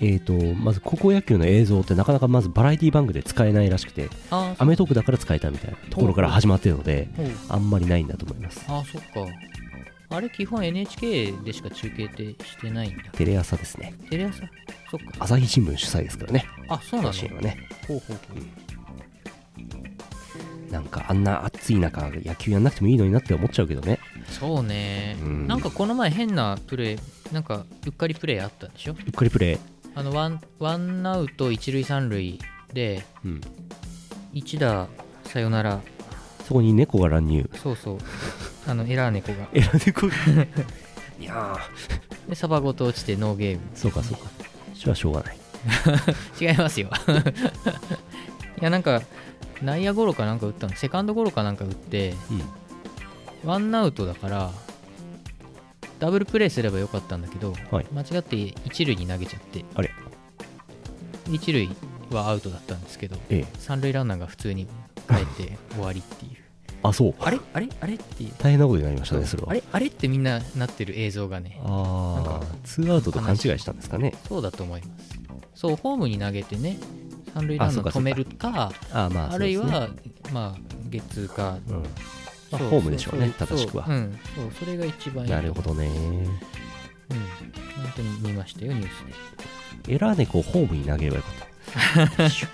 [0.06, 7.08] えーとまず高校野球の映像ってなかなかまずバラエティ番組で使えないらしくてアメトークだから使えたみたいなところから始まってるので
[7.48, 8.64] あんまりないんだと思います。
[8.68, 9.32] あー、そっか。
[10.10, 13.04] あれ、基本 NHK でしか中継ってしてないんだ。
[13.12, 13.94] テレ朝ですね。
[14.10, 14.42] テレ朝？
[14.90, 15.06] そっか。
[15.18, 16.44] 朝日新聞主催ですからね。
[16.68, 17.40] あ、そうなの？
[17.40, 17.56] ね。
[17.88, 18.34] ほうほうほ
[20.70, 20.72] う。
[20.72, 23.98] なんかあんな暑い中野球やんなくてもいいのになって思っちゃうけどね。
[24.28, 25.46] そうね、うん。
[25.48, 28.92] なんかこの前変なプレーなんかうっかりプレーあったでしょ？
[28.92, 29.58] うっかりプレイ
[29.94, 32.38] あのワンワンアウト一塁三塁
[32.72, 33.40] でうん。
[34.32, 34.88] 一打
[35.24, 35.80] サヨナラ
[36.46, 37.48] そこに猫が乱入。
[37.62, 37.98] そうそう。
[38.66, 39.48] あのエラー猫が。
[39.52, 40.06] えら猫
[41.20, 41.56] いや
[42.28, 43.60] でサバごと落ちてノーゲーム。
[43.74, 44.28] ーそうかそうか。
[44.74, 45.38] それはしょうがない。
[46.40, 46.90] 違いますよ。
[48.60, 49.02] いやなんか
[49.62, 50.74] 内野ゴロかなんか打ったの。
[50.74, 52.34] セカンドゴロかなんか打ってう
[53.46, 53.48] ん。
[53.48, 54.50] ワンアウトだから
[56.04, 57.86] ダブルプレーすればよかったんだけど、はい。
[57.94, 59.64] 間違って一塁に投げちゃって。
[59.74, 59.90] あれ？
[61.32, 61.70] 一塁
[62.10, 63.58] はアウトだったんですけどええ。
[63.58, 64.66] 三塁ランナーが普通に
[65.08, 66.32] 帰って終わりっていう。
[66.86, 67.14] あそう。
[67.20, 67.38] あれ？
[67.54, 67.68] あれ？
[67.80, 67.94] あれ？
[67.94, 68.32] っていう。
[68.36, 69.48] 大変なことになりましたねそれは。
[69.50, 69.62] あれ？
[69.72, 74.12] あれってみんななってる映像がねなんあかあツーアウトと勘違いしたんですかね。
[74.28, 75.18] そうだと思います。
[75.54, 76.76] そうホームに投げてね
[77.32, 79.78] 三塁ランナー止めるかああまああるいそうですね。
[79.78, 79.88] は、
[80.34, 81.82] まあゲッツーかうん
[82.58, 83.86] まあホームでしょうね正しくは。
[83.86, 83.94] そう。
[83.94, 84.18] うん。
[84.36, 85.30] そうそれが一番いい。
[85.30, 85.86] なるほどね。
[85.86, 86.24] うん。
[86.24, 86.32] 本
[87.96, 89.94] 当に見ましたよニュースで。
[89.94, 92.30] エラー猫をホームに投げればよかった。
[92.30, 92.46] す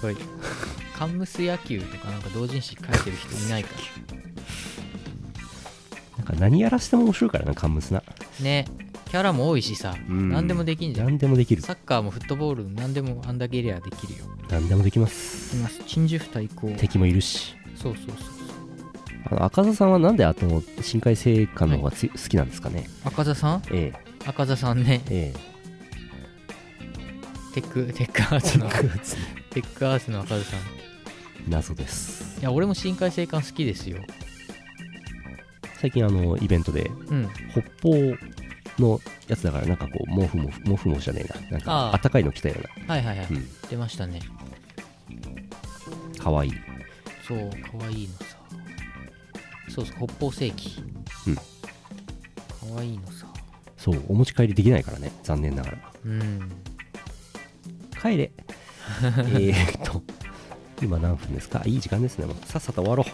[0.00, 0.16] ごい。
[0.96, 3.70] カンムス野球とかなんか同人誌書いてる人いないか
[6.18, 8.02] なんか何やらしても面白いからなカンムスな。
[8.06, 8.66] らね
[9.14, 10.30] キャラも多いしさ、うん。
[10.30, 11.06] 何でもできんじゃん。
[11.06, 11.62] 何でもできる。
[11.62, 14.24] サッカーもフットボール何でもあんだけいりゃできるよ。
[14.50, 15.56] 何でもできます。
[15.56, 15.84] います。
[15.86, 16.68] 鎮守府対抗。
[16.76, 17.54] 敵もいるし。
[17.76, 18.16] そうそうそう
[19.30, 22.88] あの赤座さんはなんであの深海生還の方がつ、好きなんですかね？
[23.04, 23.62] 赤座さん？
[23.70, 23.92] え
[24.26, 25.00] 赤座さんね。
[25.08, 25.38] ええ。
[27.54, 28.66] テックテックアーツの。
[28.66, 28.70] え
[29.50, 30.58] テックアーツの赤座さん。
[30.58, 30.62] い
[31.48, 32.42] 謎です。
[32.42, 33.98] や俺も深海生還好きですよ。
[35.80, 37.28] 最近あのイベントでうん。
[37.52, 38.16] 北方
[38.78, 41.50] のやつだからなんかこう毛布も毛布もじゃねえな。
[41.52, 43.48] なんかあったかいの着たようはいはいはい、なうん。
[43.70, 44.20] 出ましたね。
[46.18, 46.52] かわいい。
[47.26, 48.36] そうかわいいのさ。
[49.68, 50.82] そうそう北方世紀
[51.26, 51.34] うん。
[51.36, 51.42] か
[52.74, 53.26] わいいのさ。
[53.76, 55.78] そうお持ち帰りできないからね残念ながら。
[56.04, 56.50] うん。
[58.00, 58.30] 帰れ。
[59.02, 60.02] えーっと
[60.82, 61.62] 今何分ですか？
[61.64, 62.26] いい時間ですね。
[62.26, 63.06] もうさっさと終わろう。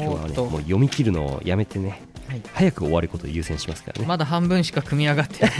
[0.00, 2.42] 今日はねもう読み切るのをやめてねはい。
[2.54, 5.52] 早く終わることを優先しますからね、まだ半分しか組み上がってない。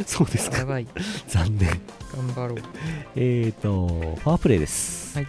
[0.06, 0.58] そうですか。
[0.58, 0.86] やばい。
[1.26, 1.68] 残念。
[2.16, 2.58] 頑張ろう。
[3.14, 5.26] えーとパワープレイです、はい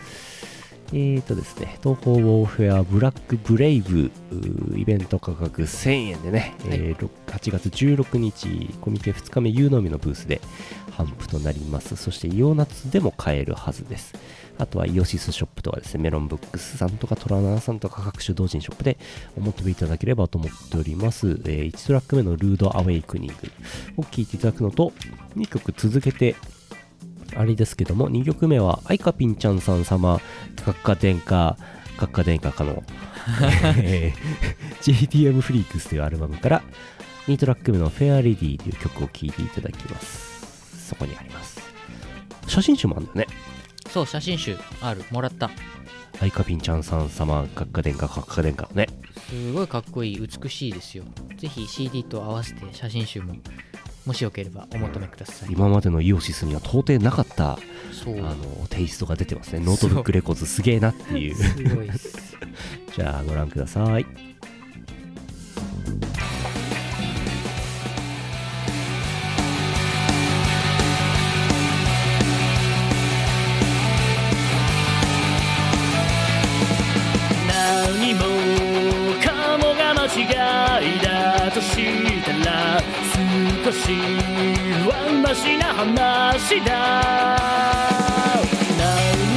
[0.91, 4.11] えーとですね東方ウォーフェアブラックブレイブ
[4.75, 10.41] イベント価格1000円でね、えーろ8月16日コミケ2日目有のみのブースで
[10.91, 11.95] 販布となります。
[11.95, 14.13] そしてイオナツでも買えるはずです。
[14.57, 18.97] あとはイオシスショップとかですねメロンブックスさんとかトラナーさんとか各種同人ショップで
[19.37, 23.35] お求めいただければと思っております、え1トラック目のルードアウェイクニング
[23.97, 24.91] を聴いていただくのと
[25.37, 26.35] 2曲続けて
[27.35, 30.19] あれですけども、2曲目は、アイカピンちゃんさん様、
[30.65, 31.57] 学科殿下、
[31.97, 32.83] 学科殿下かの、
[33.77, 36.63] えー JTM フリークスというアルバムから、
[37.27, 40.87] 2トラック目のフェアレディという曲を聴いていただきます。
[40.89, 41.59] そこにあります。
[42.47, 43.27] 写真集もあるんだよね。
[43.89, 45.49] そう写真集あるもらった
[46.21, 48.87] アイカピンちゃんさん様、学科殿下、学科殿下のね。
[49.29, 51.03] すごいかっこいい美しいですよ
[51.37, 53.35] ぜひ CD と合わせて写真集も
[54.05, 57.59] もしよければお求めください今までのイオシスには到底なかった、あ
[57.91, 58.35] そうの、
[58.69, 59.59] テイストが出てますね。
[59.59, 61.35] ノートブックレコーズすげえなっていう。
[61.35, 62.37] すごいです
[62.95, 64.05] じゃあ、ご覧ください。
[77.47, 78.23] 何も
[79.21, 82.81] かもが間違いだとしたら
[83.69, 83.93] 少し
[84.87, 84.89] は
[85.21, 86.73] マシな話だ。
[88.79, 88.89] 何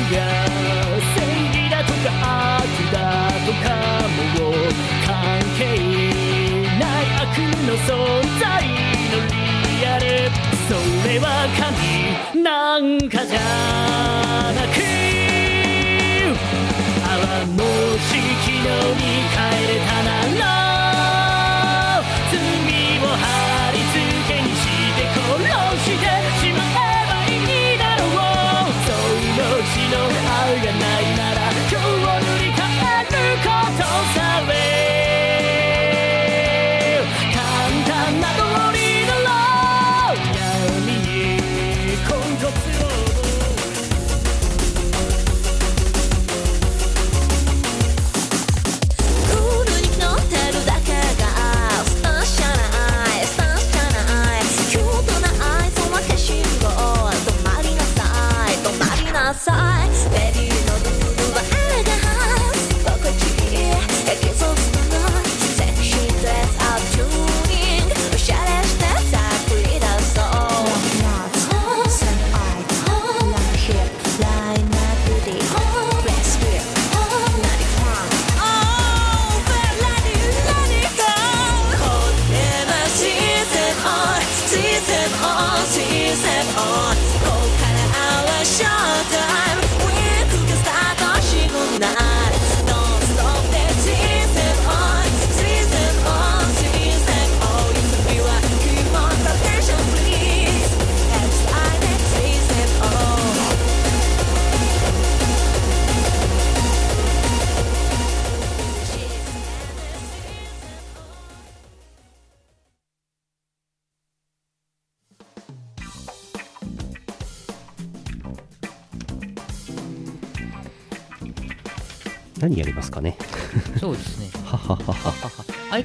[0.09, 0.17] が
[1.13, 2.09] 正義だとか
[2.57, 2.97] 悪だ
[3.45, 3.69] とか
[4.41, 4.57] も
[5.05, 5.13] 関
[5.59, 5.61] 係
[6.81, 7.37] ない悪
[7.69, 7.85] の存
[8.41, 8.43] 在
[9.13, 10.03] のリアル。
[10.67, 10.73] そ
[11.07, 11.25] れは
[12.33, 13.82] 神なんかじゃ。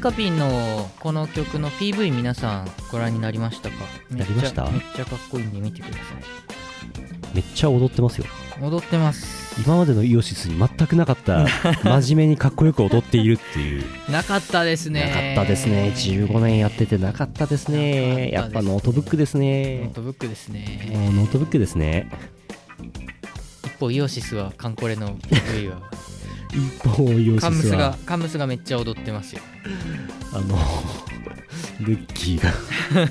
[0.08, 3.76] カピンのこの曲の PV 皆さんご覧になりましたか？
[4.10, 4.72] めっちゃなりました？
[4.72, 6.00] めっちゃかっこいいんで見てくださ
[7.34, 8.26] めっちゃ踊ってますよ。
[8.26, 9.62] い踊ってます。
[9.62, 11.46] 今までのイオシスに全くなかった
[11.84, 13.84] 真面目にかっこよく踊っているっていう。
[14.10, 15.08] なかったですね。
[15.36, 15.92] なかったですね。
[15.94, 18.32] 15年やっててなかったですね。
[18.32, 20.90] やっぱノートブックですノねートブックですね。
[21.14, 22.10] ノートブックですね。
[23.66, 25.82] 一方イオシスは艦これの PV は
[26.58, 29.42] 一カムスがカムスがめっちゃ踊ってますよ。
[30.34, 30.58] あの
[31.80, 32.52] ヌッキーが。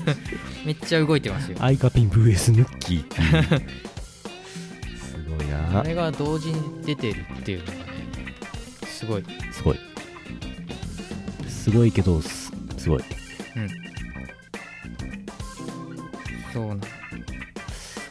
[0.65, 1.57] めっちゃ動いてますよ。
[1.61, 3.61] アイカピン VS ヌッキーっていう。
[4.97, 5.79] すごいな。
[5.79, 7.77] あれが同時に出てるっていうのがね
[8.85, 9.23] すごい。
[9.53, 9.79] すごい。
[11.47, 13.03] すごいけどすすごい。
[13.55, 13.69] うん。
[16.51, 16.81] そうなん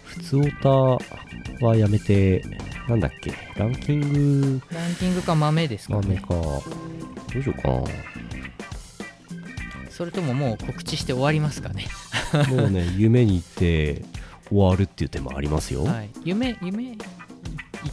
[0.04, 2.42] 普通オタはやめて
[2.88, 3.32] なんだっけ？
[3.56, 4.62] ランキング。
[4.72, 6.00] ランキングか豆ですかね。
[6.02, 6.26] 豆か。
[6.28, 6.62] ど
[7.40, 7.90] うしようか
[9.90, 11.86] それとももう告知して終わりますかね。
[12.32, 14.04] な もうね夢に行って
[14.48, 16.10] 終わるっていう手もありますよ、はい。
[16.24, 16.96] 夢夢言っ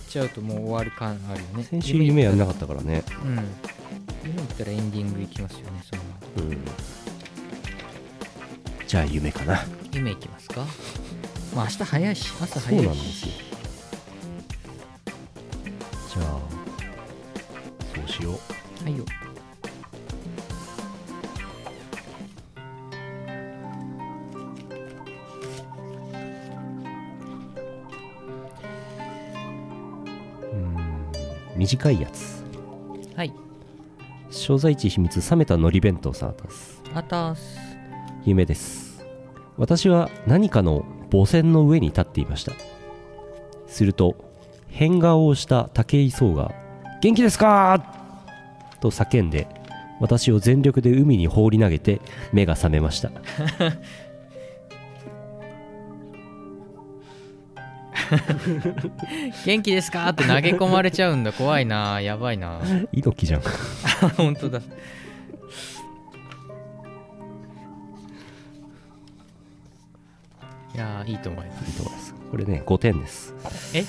[0.10, 1.64] ちゃうともう終わる感あるよね。
[1.64, 3.04] 先週夢やんなかったからね。
[3.24, 3.36] うん。
[4.24, 6.44] 夢言ったらエンディングいきますよねそのまま。
[6.44, 6.58] うん。
[8.88, 9.66] じゃあ夢かな。
[9.94, 10.66] 夢いきますか？
[11.56, 12.86] まあ明日早いし朝そう早いし。
[12.88, 13.32] なんですよ
[16.14, 16.40] じゃあ
[17.96, 18.84] そうしよう。
[18.84, 19.04] はいよ。
[30.52, 30.78] うん。
[31.56, 32.44] 短いやつ。
[33.16, 33.34] はい。
[34.30, 37.58] 所在地秘密冷めた海苔弁当さんですあたす
[38.24, 39.04] 夢です。
[39.58, 42.52] 私は何かの母船の上に立っていました。
[43.66, 44.33] すると
[44.74, 46.52] 変顔をした武井壮が
[47.02, 47.82] 「元気ですか?」
[48.82, 49.48] と叫んで
[50.00, 52.02] 私を全力で海に放り投げて
[52.34, 53.12] 目が覚めました。
[59.46, 60.10] 元気ですか？
[60.10, 61.32] って投げ込まれちゃうんだ。
[61.34, 62.02] 怖いな。
[62.02, 62.60] やばいな。
[62.92, 63.42] 猪木じゃん。
[64.18, 64.60] 本当だ。
[64.60, 64.62] い
[70.78, 71.70] やーいいと思います。
[71.70, 73.32] いいと思いますこれね5点です。
[73.76, 73.84] え？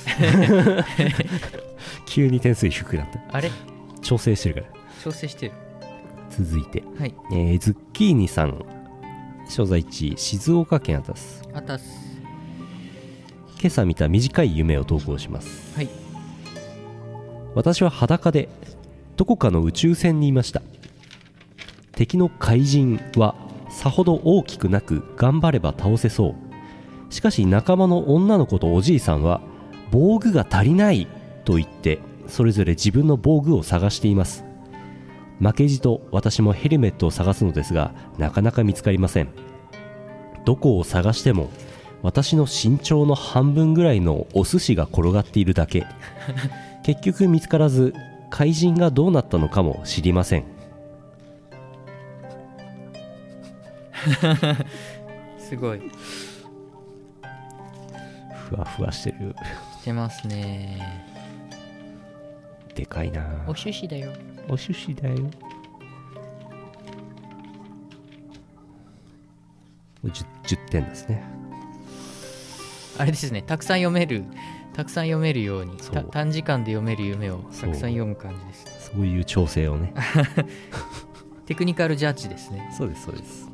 [2.05, 3.18] 急に点数低くなった。
[3.38, 3.51] あれ？
[4.03, 4.66] 調整してるから。
[5.03, 5.53] 調整してる。
[6.28, 7.14] 続いて、はい。
[7.32, 8.62] えーズッキーニさん。
[9.49, 11.84] 所在地静岡県あたすあたす
[13.61, 15.74] 今朝見た短い夢を投稿します。
[15.74, 15.88] はい。
[17.55, 18.51] 私は裸で
[19.16, 20.61] どこかの宇宙船にいました。
[21.92, 23.34] 敵の怪人は
[23.70, 26.34] さほど大きくなく頑張れば倒せそう
[27.14, 29.40] しかし仲間の女の子とおじいさんは
[29.92, 31.06] 防具が足りない
[31.44, 34.44] と言ってそれぞれ自分の防具を探しています。
[35.38, 39.28] 負けじと私もヘルメットを探すのですがなかなか見つかりません。
[40.44, 41.50] どこを探しても
[42.02, 45.86] 私の身長の半分ぐらいのお寿司が転がっているだけ。
[46.82, 47.94] 結局見つからず
[48.28, 50.44] 怪人がどうなったのかも知りません。
[55.38, 55.80] すごい
[58.49, 59.34] ふわふわしてる。
[59.80, 61.12] してますね。
[62.74, 63.45] でかいな。
[63.47, 64.12] お寿司だよ。
[64.49, 65.30] お寿司だよ。
[70.05, 71.22] 10, 10点ですね。
[72.99, 73.42] あれですね。
[73.42, 74.24] たくさん読める
[74.74, 75.76] たくさん読めるように
[76.11, 78.90] 短時間で読める夢をたくさん読む感じです。
[78.92, 79.95] そういう調整をね。
[81.47, 82.70] テクニカルジャッジですね。
[82.76, 83.49] そうですそうです。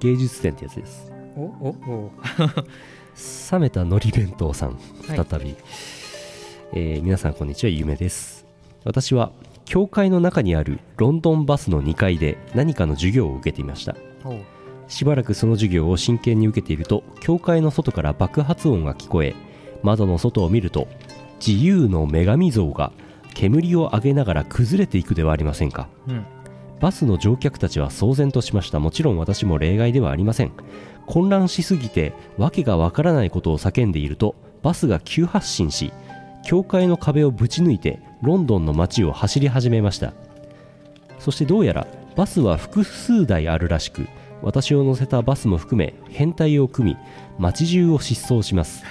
[0.00, 1.10] 芸術点ってやつです。
[1.34, 2.12] おおお
[3.52, 5.26] 冷めた海苔弁当さんはい。
[5.28, 5.56] 再び、
[6.72, 8.46] えー皆さんこんにちは夢です。
[8.84, 9.32] 私は
[9.64, 13.96] 教会の中にあるロンドンバスの2階で何かの授業を受けていました。
[14.24, 14.38] お
[14.88, 19.34] しばらくその授業を真剣に受けていると教会の外から爆発音が聞こえ
[19.82, 20.86] 窓の外を見ると
[21.44, 22.92] 自由の女神像が
[23.34, 25.88] 煙を上げながら崩れていくではありませんか。
[26.06, 26.24] うん
[26.80, 28.78] バスの乗客たちは騒然としました。
[28.80, 30.52] もちろん私も例外ではありません。
[31.06, 35.92] 混乱しすぎて訳がわからないことを叫んでいるとバスが急発進し
[36.44, 40.12] 教会の壁をぶち抜いてロンドンの街を走り始めました。
[41.18, 44.06] そしてどうやらバスは複数台あるらしく
[44.42, 46.96] 私を乗せたバスも含め編隊を組み
[47.38, 48.84] 街中を疾走します。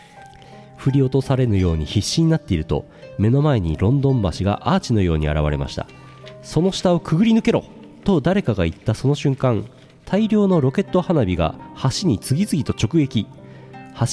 [0.76, 2.84] 振り落とされぬように必死になっていると
[3.18, 5.86] 目の前にロンドン橋がアーチのように現れました。
[6.46, 7.64] その下をくぐり抜けろ。
[8.04, 9.64] と誰かが言ったその瞬間
[10.04, 13.26] 大量のロケット花火が橋に次々と直撃。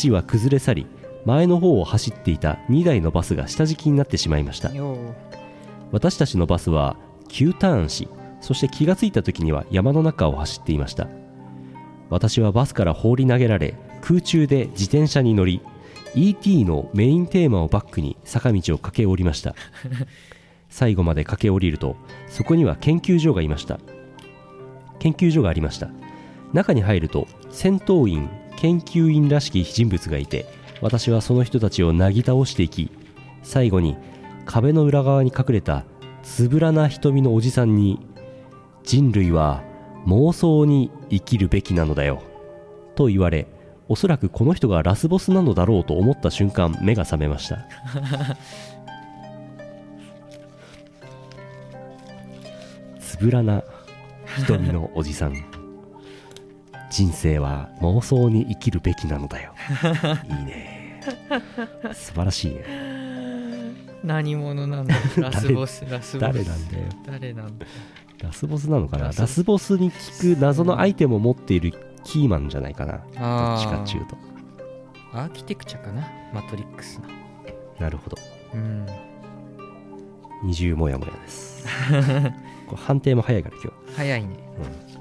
[0.04, 0.88] 橋は崩れ去り
[1.26, 4.74] 前の方を走っていた2台のバスが下敷きになってしまいました。
[4.74, 4.98] よ
[5.92, 8.08] 私たちのバスは急ターンし
[8.42, 11.08] そして気がついた時には山の中を走っていました。
[12.10, 15.62] 私はバスから放り投げられ空中で自転車に乗り
[16.16, 16.66] E.T.
[16.66, 19.56] のメインテーマをバックに坂道を駆け下りました
[20.74, 21.96] 最後まで駆け下りると
[22.28, 23.80] そこには研究所がいました。
[24.98, 25.92] 研究所がありました。
[26.52, 30.48] 中に入ると戦闘員研究員らしき人物がいて
[30.82, 32.92] 私はその人たちをなぎ倒していき
[33.44, 33.98] 最後に
[34.46, 35.86] 壁の裏側に隠れた
[36.24, 38.00] つぶらな瞳のおじさんに
[38.84, 39.64] 人類は
[40.08, 42.24] 妄想に生きるべきなのだよ
[42.96, 43.48] と言われ
[43.90, 47.68] おそらくこの人がラスボスなのだろうと思った瞬間目が覚めました。
[53.14, 53.64] つぶらな
[54.48, 55.36] 瞳のおじさん。
[56.90, 59.54] 人生は妄想に生きるべきなのだよ。
[60.24, 61.00] いいね。
[61.94, 62.66] 素晴らしいね。
[64.04, 66.20] 何者なんだラスボスラスボス。
[66.20, 66.86] 誰なんだよ。
[67.06, 67.68] 誰なんだ？
[68.24, 69.06] ラスボスなのかな？
[69.06, 71.72] ラスラスボスに効く謎のアイテムを持っている
[72.04, 72.94] キーマンじゃないかな。
[72.94, 73.14] どっち
[73.68, 74.18] かっちゅうと。
[75.14, 76.10] アーキテクチャかな？
[76.34, 77.10] マトリックスの。
[77.80, 78.18] なるほど。
[78.56, 78.88] うん。
[80.42, 81.64] 二重もやもやです
[82.76, 84.30] 判定も早いから今早いね。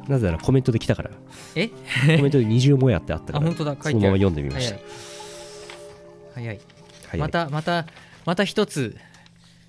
[0.05, 1.11] 日なぜならコメントで来たから。
[1.55, 1.69] え？
[1.69, 1.75] コ
[2.07, 3.39] メントで二重もやってあったから。
[3.39, 3.77] あ本当だ。
[3.81, 4.79] そのまま読んでみました。
[6.35, 6.61] 早い。
[7.09, 7.21] 早い。
[7.21, 7.87] またまた
[8.25, 8.97] また一つ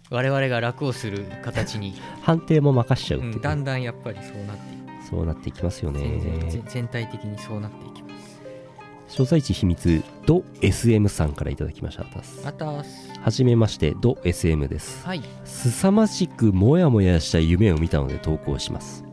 [0.10, 3.34] 我々が楽をする形に、 判定も任しちゃうっていう。
[3.34, 5.10] ね、うん、だんだんやっぱりそうなっていく。
[5.10, 6.00] そうなっていきますよね。
[6.50, 8.03] 全全体的にそうなっていきます
[9.14, 12.02] 所在地秘密ド SM さんからいただきました。
[12.02, 13.12] あたす。
[13.22, 15.06] はじめましてド SM です。
[15.06, 15.22] はい。
[15.46, 19.04] 凄まじくモヤモヤした夢を見たので投稿します。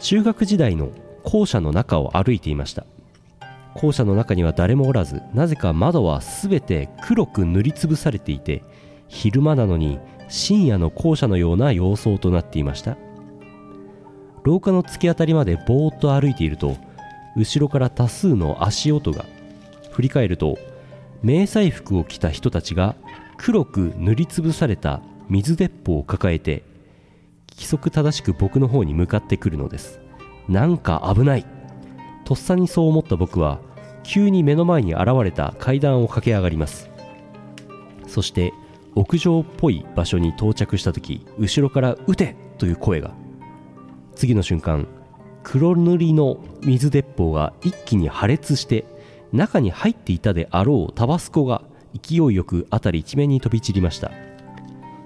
[0.00, 0.92] 中学時代の
[1.24, 2.86] 校舎の中を歩いていました。
[3.74, 8.62] 校舎の中には誰もおらずなぜか窓は全て黒く塗りつぶされていて
[9.08, 12.96] 昼間なのに深夜の校舎のような様相となっていました。
[14.44, 16.76] 廊下の突き当たりまでぼーっと歩いていると
[17.36, 19.24] 後ろから多数の足音が
[19.92, 20.58] 振り返ると
[21.22, 22.94] 迷彩服を着た人たちが
[23.36, 26.64] 黒く塗りつぶされた水鉄砲を抱えて
[27.50, 30.00] 規則正しく僕の方に向かってくるのです。
[30.48, 31.46] なんか危ない。
[32.24, 33.60] とっさにそう思った僕は
[34.04, 36.88] 急に目の前に現れた階段を駆け上がります。
[38.06, 38.52] そして
[38.94, 43.12] 屋上っぽい場所に到着した時後ろから「撃て!」という声が。
[44.14, 44.86] 次の瞬間
[45.42, 48.84] 黒塗りの水鉄砲が一気に破裂して
[49.32, 51.62] 中に入っていたであろうタバスコが
[52.02, 54.10] 勢いよく辺り一面に飛び散りました。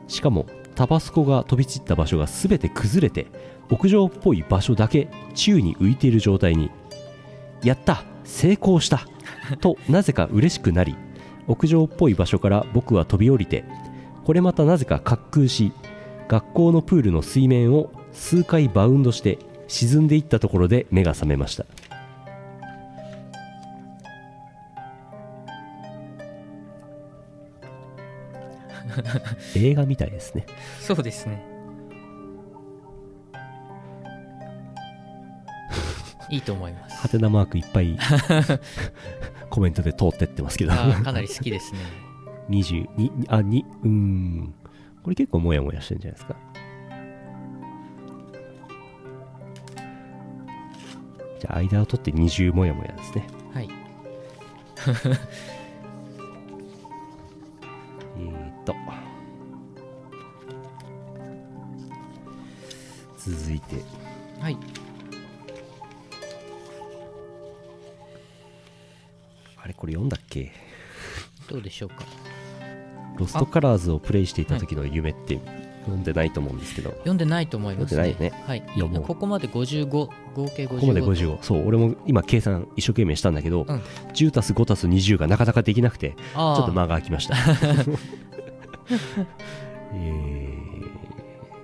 [0.09, 3.26] しかもタバスコが飛び散った場所が全て崩れて
[3.70, 6.70] 屋上っぽい場所だけ宙に浮いている状態に。
[7.62, 9.07] やった成功した
[9.61, 10.97] となぜか嬉しくなり
[11.47, 13.64] 屋上っぽい場所から僕は飛び降りて
[14.24, 15.72] これまたなぜか滑空し
[16.28, 19.39] 学校のプールの水面を数回バウンドして
[19.73, 21.64] 沈んでいったところで目が覚めました。
[29.57, 30.45] 映画みたいですね。
[30.79, 31.43] そうですね。
[36.29, 36.97] いいと思います。
[36.99, 37.99] ハテナマークいっぱい
[39.49, 40.73] コメントで通ってってますけど。
[40.73, 41.79] かなり好きですね。
[42.51, 44.55] 22あにうーん。
[45.03, 46.37] これ結構モヤモヤしてるんじゃないですか
[51.43, 53.26] じゃあ間を取って20モヤモヤですね。
[53.53, 53.68] はい。
[58.16, 58.76] えーっと。
[63.18, 63.82] 続いて。
[64.40, 64.57] はい。
[69.57, 70.53] あれこれ読んだっけ？
[71.49, 72.05] どうでしょうか。
[73.16, 75.40] ロストカラーズをプレイしていた時の夢って
[75.83, 78.14] 読んでないと思うんですけど、読んでないと思いますね。
[78.14, 78.62] 読んでないよはい。
[78.74, 79.03] 読もう。
[79.03, 80.09] ここまで55合
[80.55, 83.83] 計55ここまで55そう俺も今計算一生懸命したんだけど、うん。
[84.12, 87.37] 10たす5たす20がなかなかできなくてちょっと間が空きました。
[89.95, 90.87] えー、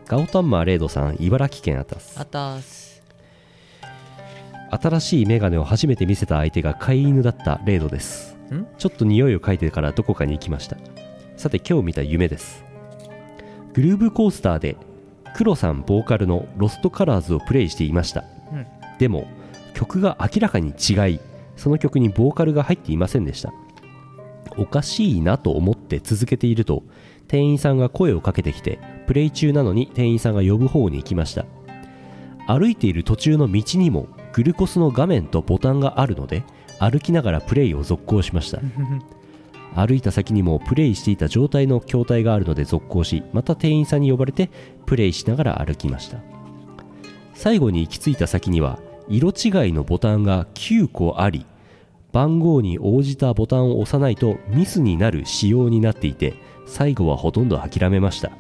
[0.07, 3.03] ガオタンマーレードさん茨城県あたすあたす
[4.71, 8.37] 新しいメガネを初めて見せた相手が飼い犬だったレードです。
[8.53, 8.67] ん？
[8.77, 10.77] ちょっと匂いを嗅いでからどこかに行きました。
[11.39, 12.68] さて今日見た夢です
[13.79, 14.77] グルーブコースターで
[15.37, 18.67] 黒さんボーカルのロストカラーズをプレイしていました、うん
[18.99, 19.29] でも
[19.73, 21.21] 曲が明らかに違い
[21.57, 23.53] その曲にボーカルが入っていませんでした。
[24.57, 26.83] おかしいなと思って続けていると
[27.29, 31.47] 店員さんが声をかけてきてプレイ中なのに店員さんが呼ぶ方に行きました。
[32.49, 36.43] 歩いている途中の道にもグルコスの画面とボタンがあるので
[36.81, 38.61] 歩きながらプレイを続行しました。
[39.75, 44.51] 歩いた先にもプレイしていた状態の筐体があるので続行しまた店員さんに呼ばれて
[44.87, 46.19] プレイしながら歩きました。
[47.35, 51.47] 最後に行き着いた先には色違いのボタンが9個あり
[52.13, 56.35] 番号に応じたボタンを押さないとミスになる仕様になっていて
[56.67, 58.33] 最後はほとんど諦めました。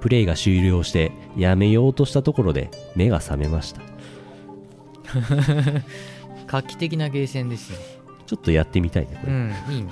[0.00, 3.80] プレイが終了してやめようとしたところで目が覚めました。
[6.46, 7.76] 画期的なゲーセンですね。
[8.32, 9.90] ちょっとやってみたいねこれ、うんいいね。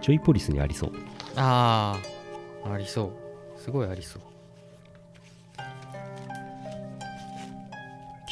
[0.00, 0.92] ジョイポリスにありそう。
[1.36, 1.96] あ
[2.64, 3.12] あありそ
[3.56, 3.60] う。
[3.60, 4.22] すごいありそう。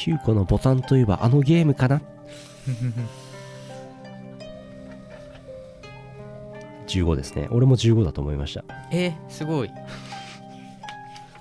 [0.00, 2.02] 9個のボタンといえばあのゲームかな。
[6.88, 7.46] 15ですね。
[7.52, 8.64] 俺も15だと思いました。
[8.90, 9.70] えすごい。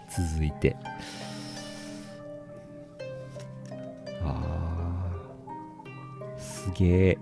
[0.10, 0.76] 続いて
[6.76, 7.18] げえ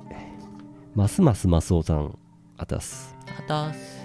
[0.95, 2.17] ますますマスオさん
[2.57, 3.15] あたす。
[3.37, 4.03] あたす。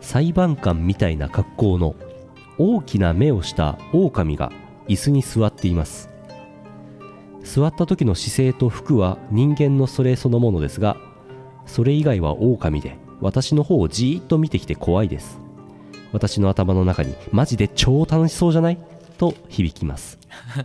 [0.00, 1.94] 裁判官みたいな格好の
[2.58, 4.52] 大きな目をした狼が
[4.88, 6.08] 椅子に座っています。
[7.42, 10.96] 座った時の姿勢と服は人間のそれそのものですが
[11.66, 15.40] それ以外は狼で私の方をじーっと見てきて怖いです。
[16.12, 18.78] 私の頭の中にマジで超楽しそうじゃない？
[19.18, 20.18] と響きます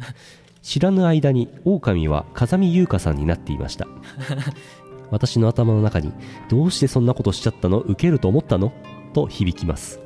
[0.68, 3.88] 知らぬ間に狼は風見優香さんになっていました。
[5.12, 6.12] 私の頭の中に
[6.50, 7.80] どうしてそんなことしちゃったの？
[7.80, 8.74] 受けると思ったの？
[9.14, 10.02] と響きます。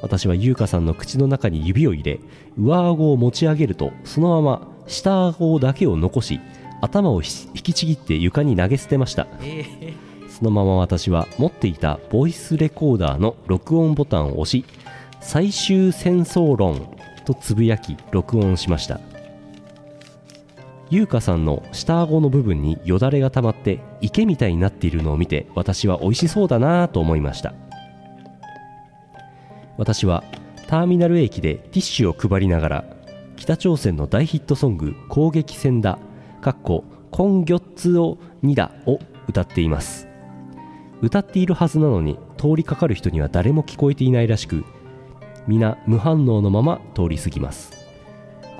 [0.00, 2.20] 私は優香さんの口の中に指を入れ
[2.56, 6.38] 上顎を持ち上げるとそのまま下顎だけを残し
[6.80, 9.26] 頭をひ引きちぎって床に投げ捨てました。
[9.42, 14.64] えー、そのまま私は持っていたボイスレコーダーの録音ボタンを押し
[15.20, 19.00] 最終戦争論とつぶやき録音しました
[20.90, 27.54] 優香さんの下顎の部分によだれが溜まって池みたいになっているのを見て私は美味しそうだなと思いました。
[29.78, 30.24] 私は
[30.66, 32.84] ターミナル駅でティッシュを配りながら
[33.36, 35.98] 北朝鮮の大ヒットソング「攻撃戦だ」
[36.42, 40.08] かっこ「コンギョッツオニダ」を歌っています。
[41.00, 44.64] 歌っているはずなのに通りかかる人には誰も聞こえていないらしく
[45.46, 47.79] 皆無反応のまま通り過ぎます。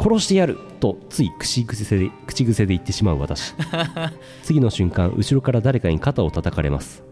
[0.01, 3.55] 殺してやるとつい口癖で口癖で言ってしまう私。
[4.42, 7.05] 次の瞬間後ろから誰かに肩を叩かれます。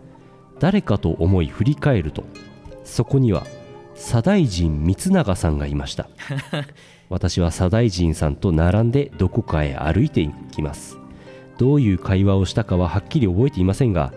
[0.58, 2.24] 誰かと思い振り返ると
[2.84, 3.46] そこには
[3.94, 6.08] 左大臣光永さんがいました。
[7.10, 10.98] 私は左大臣さんと並んでどこかへ歩いていきます。
[11.58, 14.12] どういう会話をしたかははっきり覚えていませんが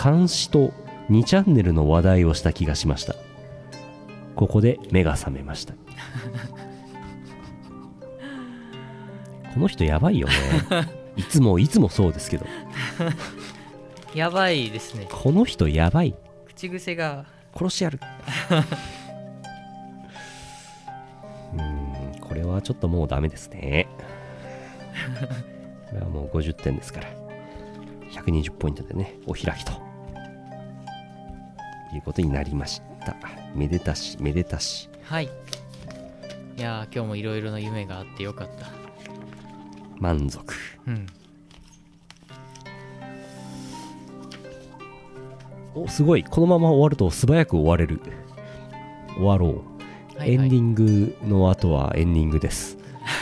[0.00, 0.72] 監視と
[1.08, 3.14] 2チャンネルの話題をした気がしました。
[4.36, 5.74] ここで目が覚めました
[9.54, 10.34] この人やばいよね。
[11.16, 12.46] いつもいつもそうですけど。
[14.14, 15.06] やばいですね。
[15.10, 16.14] この人やばい。
[16.46, 17.24] 口癖が。
[17.54, 18.00] 殺してやる。
[21.54, 21.62] うー
[22.16, 23.88] んこれはちょっともうダメですね。
[25.90, 27.08] これはもう50点ですから。
[28.12, 29.72] 120ポイントでねお開きと。
[31.92, 33.16] いうことになりました。
[33.54, 34.88] めでたしめでたし。
[35.02, 35.24] はい。
[36.56, 38.79] いやー今日もいろいろな夢があってよかった
[40.00, 40.54] 満足。
[40.86, 41.06] うん。
[45.74, 46.24] おすごい。
[46.24, 48.00] このまま終わると素早く終われる。
[49.16, 49.62] 終わろ
[50.16, 50.46] う、はいはい。
[50.46, 52.78] エンディングの後はエンディングです。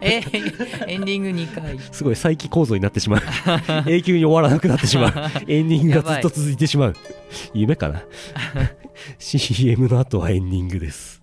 [0.00, 3.20] えーエンディング2回すごい再起構造になってしまう。
[3.90, 5.12] 永久に終わらなくなってしまう。
[5.50, 6.96] エンディングがずっと続いてしまう。
[7.54, 8.02] 夢かな。
[9.18, 11.21] CM の後はエンディングです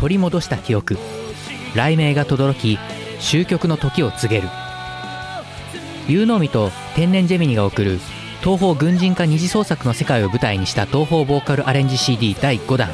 [0.00, 0.96] 取り戻した記憶。
[1.74, 2.78] 雷鳴が轟き
[3.20, 4.48] 終局の時を告げる。
[6.08, 8.00] 有能美と天然ジェミニが送る
[8.40, 12.90] 東方軍人化二次創作の世界を舞台にした東方ボーカルアレンジ CD 第5弾。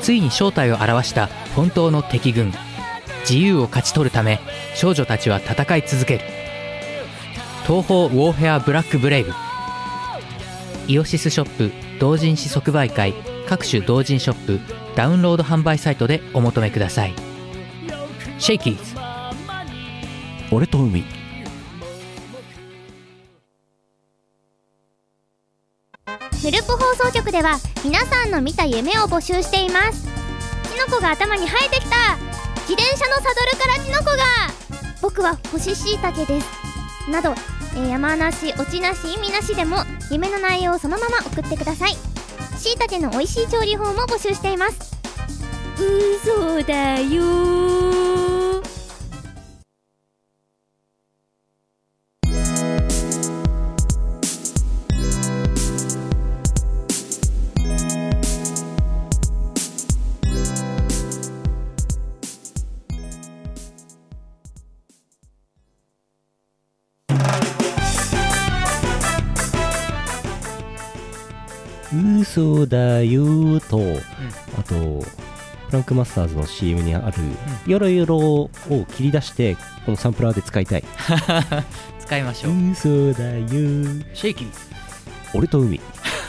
[0.00, 2.52] ついに正体を表した本当の敵軍。
[3.20, 4.40] 自由を勝ち取るため
[4.74, 6.24] 少女たちは戦い続ける。
[7.66, 9.32] 東方ウォーフェアブラックブレイブ。
[10.88, 11.70] イオシスショップ
[12.00, 13.14] 同人誌即売会
[13.48, 17.14] 各種同人ショップダウンロード販売サイトでお求めください。
[18.38, 18.94] シェイキーズ
[20.50, 21.04] 俺と海。
[26.44, 30.08] ヌルポ放送局では皆さんの見た夢を募集しています。
[30.70, 32.16] キノコが頭に生えてきた。
[32.68, 34.22] 自転車のサドルからキノコが。
[35.00, 37.10] 僕は干し椎茸です。
[37.10, 39.78] など、えー山なし落ちなし意味なしでも
[40.10, 42.11] 夢の内容をそのまま送ってください
[42.62, 44.96] 椎茸の美味しい調理法も募集しています。
[45.76, 48.31] 嘘だよ
[72.32, 73.78] 嘘だよと、
[74.58, 75.04] あと
[75.68, 78.50] プランクマスターズの CM にある、よろよろを
[78.96, 80.84] 切り出してこのサンプラーで使いたい。
[82.00, 82.70] 使いましょう。
[82.70, 83.48] 嘘だよ。
[83.48, 84.48] シェイキー
[85.34, 85.78] 俺と海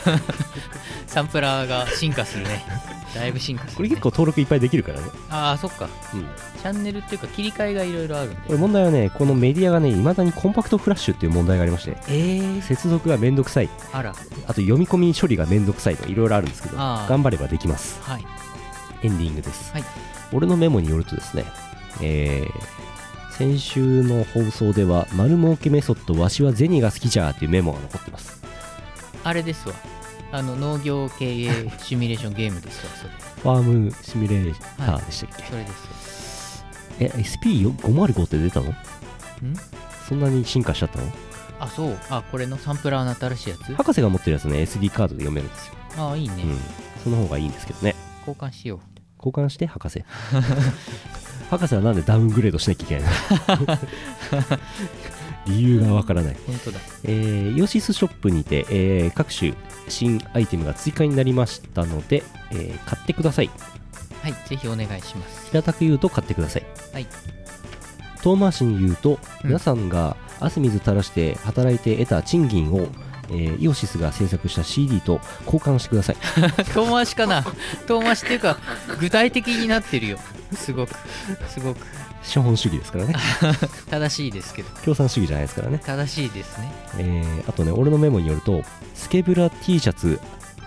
[1.06, 2.64] サンプラーが進化するね。
[3.14, 5.88] だいぶ進化する、ね、これ結構登録いっぱいできるからね、ああそっか。
[6.14, 6.26] うん、
[6.60, 13.68] チャンネルっていうか切り替えがいろいろあるんでこれ問題はねこのメディアがねいまだにコンパクトフラッシュっていう問題がありましてえー、接続がめんどくさい。
[13.92, 14.10] あら。
[14.10, 14.14] あ
[14.48, 18.00] と読み込み処理がめんどくさいといろいろあるんですけど頑張ればできます。
[18.02, 18.26] はい。
[19.02, 19.84] エンディングです、はい。
[20.32, 21.44] 俺のメモによるとですね
[22.00, 22.84] えー
[23.36, 28.40] 先週の放送では丸儲けメソッドわしは銭が好きじゃーっていうメモが残ってます。
[29.24, 29.74] あれですわ
[30.34, 33.10] あの農業経営シミュレーションゲームですわそれ。
[33.40, 36.64] ファームシミュレーターでしたっけ、それです
[36.98, 38.70] え SP505 って出たの？
[38.70, 38.74] ん？
[40.08, 41.06] そんなに進化しちゃったの？
[41.60, 41.96] あそう。
[42.10, 43.74] あこれのサンプラーの新しいやつ？
[43.74, 44.56] 博士が持ってるやつね。
[44.64, 46.58] SD カードで読めるんですよ、ああいいね、うん。
[47.04, 47.94] その方がいいんですけどね。
[48.26, 48.80] 交換しよ
[49.18, 50.02] 交換して博士。
[51.48, 53.78] 博士はなんでダウングレードしなきゃいけないの？
[55.46, 56.34] 理由がわからない。
[56.34, 56.80] う本当だ。
[57.04, 59.54] えー、イオシスショップにて、えー各種
[59.88, 63.50] 新アイテムが追加になりましたので、えー買ってください。
[64.22, 65.50] はいぜひお願いします。
[65.50, 66.66] 平たく言うと買ってください。
[66.92, 67.06] はい。
[68.22, 69.48] 遠回しに言うと、うん。
[69.48, 72.88] 皆さんが汗水垂らして働いて得た賃金を、
[73.30, 76.16] えーイオシスが制作した CD と交換してください。
[76.74, 77.44] 遠回しかな。
[77.86, 78.58] 遠回しっていうか
[79.00, 80.18] 具体的になってるよ。
[80.54, 80.94] すごく。
[81.48, 81.78] すごく。
[82.22, 83.14] 資本主義ですからね。
[83.90, 84.68] 正しいですけど。
[84.82, 86.72] 共産主義じゃないですからね、正しいですね。
[86.98, 88.62] えーあとね俺のメモによると
[88.94, 90.20] スケブラ T シャツ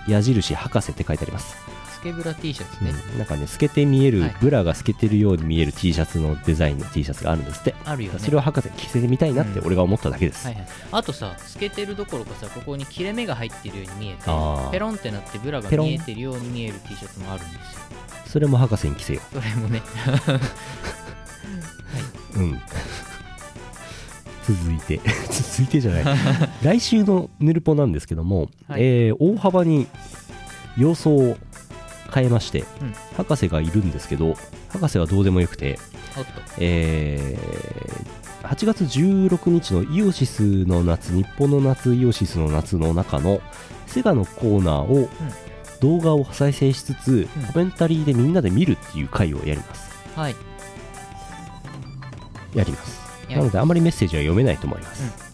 [0.07, 1.55] 矢印博士って書いてあります。
[1.55, 1.66] ス
[2.07, 3.17] ケブラ T シャツね、うん。
[3.17, 4.35] なんかね透けて見える、はい。
[4.41, 7.75] ブラが透けてるように見える T シャツのデザインの T シャツがあるんですって。
[7.83, 8.19] あるよね。
[8.19, 14.25] それを博士に着せてみたいなって俺が思っただけです、はいはい、あとさ透けてるどころかさここに切れ目が入ってるように見えて
[14.71, 17.59] ペロンってなってブラが見えてるように見える T シャツもあるんですよ。
[18.25, 19.81] それも博士に着せよそれもね。
[22.35, 22.61] う うん。
[24.47, 24.99] 続いて。
[25.31, 26.03] 続いてじゃない。
[26.61, 28.83] 来週のヌルポなんですけども、はい。
[28.83, 29.87] えー大幅に
[30.77, 31.37] 様相を
[32.13, 32.93] 変えまして、うん。
[33.15, 34.35] 博士がいるんですけど
[34.69, 35.79] 博士はどうでもよくて
[36.17, 43.41] おっとえー8月16日のイオシスの夏日本の夏イオシスの夏の中の
[43.87, 45.09] セガのコーナーを、
[45.81, 47.45] 動画を再生しつつ、うん。
[47.51, 49.91] コメンタリーでみんなで見るっていう回をやります。
[50.15, 50.35] はい。
[52.53, 52.97] やります。
[53.29, 55.26] なのであまりメッセージは読めないと思います、うん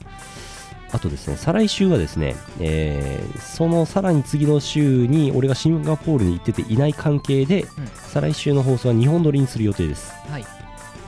[0.93, 7.69] あとですね再来週はですね、えーそのさらに次の週に俺がシンガポールに行ってていない関係で、うん。
[7.95, 10.11] 再来週の放送は2本撮りにする予定です。
[10.29, 10.45] はい。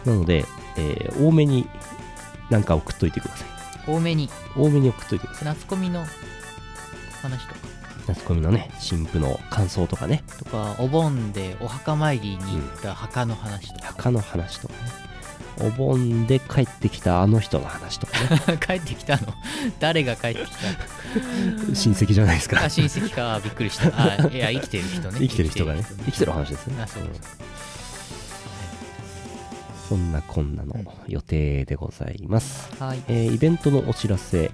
[0.06, 0.46] なので、
[0.78, 1.68] えー多めに
[2.50, 3.48] なんか送っといてください。
[3.88, 4.30] 多めに。
[4.56, 5.48] 多めに送っといてください。
[5.48, 6.04] 夏コミの
[7.22, 7.60] 話とか。
[8.08, 10.24] 夏コミのね新婦の感想とかね。
[10.38, 14.80] とかお盆でお墓参りに行った墓の話とか、墓の話とかね
[15.62, 18.58] お盆で帰ってきたあの人の話とかね。
[18.66, 19.34] 帰ってきたの？
[19.80, 20.58] 誰が帰ってきた
[21.74, 22.70] 親戚じゃないですか。
[22.70, 23.40] 親戚か。
[23.44, 23.88] びっくりした。
[23.96, 25.20] あいや生きてる人ね。
[25.20, 25.86] 生きてる人がね。
[26.06, 26.82] 生きてる話ですね。
[26.82, 27.04] あそう
[29.88, 30.76] そんなこんなの
[31.08, 33.04] 予定でございます、はい。
[33.08, 34.50] えーイベントのお知らせ、うん。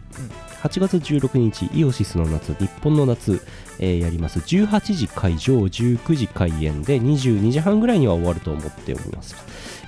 [0.61, 3.41] 8月16日イオシスの夏日本の夏、
[3.79, 4.39] えーやります。
[4.39, 9.35] 18時会場19時開演で22時半ぐらいには終わると思っております、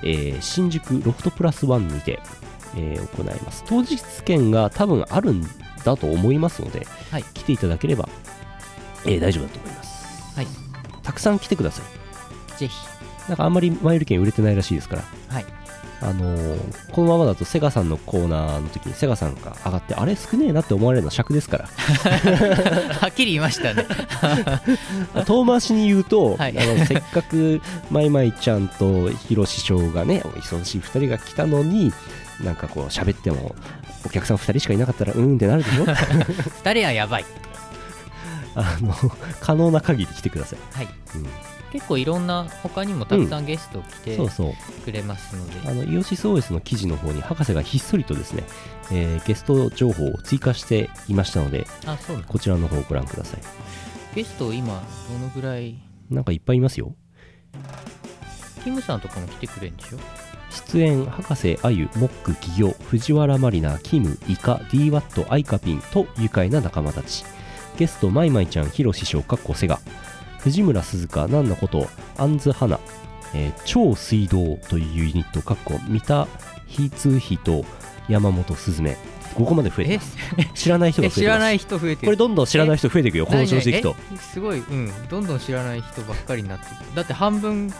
[0.04, 2.20] えー新宿ロフトプラスワンにて、
[2.76, 3.64] えー行います。
[3.68, 5.44] 当日券が多分あるん
[5.84, 7.24] だと思いますので、はい。
[7.34, 8.08] 来ていただければ、
[9.06, 10.36] えー大丈夫だと思います。
[10.36, 10.48] はい。
[11.04, 11.82] たくさん来てくださ
[12.56, 12.60] い。
[12.60, 12.76] ぜひ。
[13.28, 15.04] なんかあんまりマイル券売れてないらしいですから。
[15.30, 15.46] はい
[16.04, 21.66] あのーこのままだとセガさんのコーナーの時にセガさんが上がってあれ少ねえなって思われるのは尺ですから。
[23.02, 23.86] はっきり言いましたね。
[25.26, 26.58] 遠回しに言うと、はい。
[26.60, 31.92] あのせっかくマイマイちゃんとヒロ師匠がねお忙しい2人が来たのに
[32.44, 33.56] なんかこう喋っても
[34.06, 35.86] お客さん2人しかいなかったらうーんってなるでしょ？
[36.66, 37.26] 二人はやばい
[38.56, 38.94] あの
[39.40, 40.88] 可能な限り来てください、はい。
[41.16, 41.28] うん。
[41.72, 44.54] 結構いろんな他にもたくさんゲスト来てそうそう。
[44.86, 48.44] くれますので、あのイオシス OS の記事の方に博士がひっそりとですね、
[48.92, 53.42] えーゲスト情報を追加していましたのであそうこちらの方をご覧ください。
[54.16, 55.80] ゲスト今どのぐらい？
[56.12, 56.94] なんかいっぱいいますよ。
[58.64, 59.98] キムさんとかも来てくれるんでしょ？
[60.52, 67.26] 出演博士あゆモック企業藤原マリナキムイカ DWAT アイカピンと愉快な仲間たち
[67.78, 69.80] ゲストマイマイちゃんヒロ師匠かっこセガ
[70.40, 72.80] 藤村鈴鹿なんのことアンズ花、
[73.34, 76.28] えー超水道というユニットかっこ三田
[76.68, 77.66] ヒツヒと
[78.10, 78.98] 山本すずめ。
[79.36, 80.18] ここまで増えてえます。
[80.54, 81.20] 知らない人がえ増えてます。
[81.22, 82.06] 知らない人増えてる。
[82.08, 83.26] これどんどん知らない人増えていくよ。
[83.26, 83.96] この調子でいくと。
[84.14, 84.18] え？
[84.18, 84.60] すごい。
[84.60, 84.92] うん。
[85.10, 87.74] どんどん知らない人ばっかりになってだって半分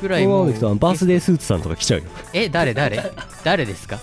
[0.00, 0.46] ぐらいもう。
[0.46, 2.06] バースデースーツさんとか来ちゃうよ。
[2.32, 2.74] え誰？
[2.74, 3.12] 誰？
[3.44, 4.00] 誰ですか？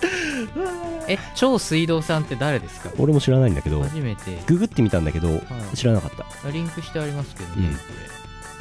[1.08, 2.90] え超水道さんって誰ですか？
[2.98, 4.38] 俺も知らないんだけど初めて。
[4.46, 5.34] ググってみたんだけどは
[5.72, 5.76] い。
[5.76, 6.10] 知らなかっ
[6.42, 6.50] た。
[6.50, 7.74] リンクしてありますけどね、うん。
[7.74, 7.80] こ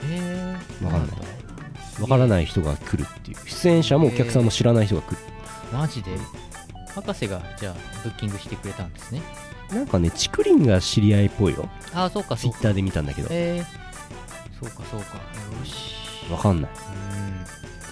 [0.10, 0.16] れ。
[0.16, 1.10] えー、わかんない。
[1.12, 1.18] だ
[2.02, 3.38] わからない人が来るっていう。
[3.50, 5.18] 出演者もお客さんも知らない人が来る
[5.74, 6.12] マジで？
[6.96, 9.22] 博士がじゃあブッキングしてくれたんですね。
[9.72, 11.70] なんかねチクリンが知り合いっぽいよ。
[11.94, 12.58] ああそうかそうか。
[12.58, 13.28] ツイッターで見たんだけど。
[13.32, 15.16] えー、そうかそうか。
[15.18, 15.22] よ
[15.66, 16.32] し。
[16.32, 16.72] わかんない。
[16.72, 16.89] うん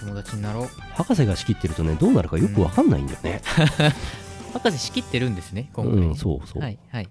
[0.00, 0.68] 友達になろう。
[0.94, 3.40] 博士が仕切ってるとねどうなるかよくわかんないんだよね。
[4.52, 6.00] 博士仕切ってるんですね今う回。
[6.00, 6.62] ね、んそうそう。
[6.62, 7.08] はいはい。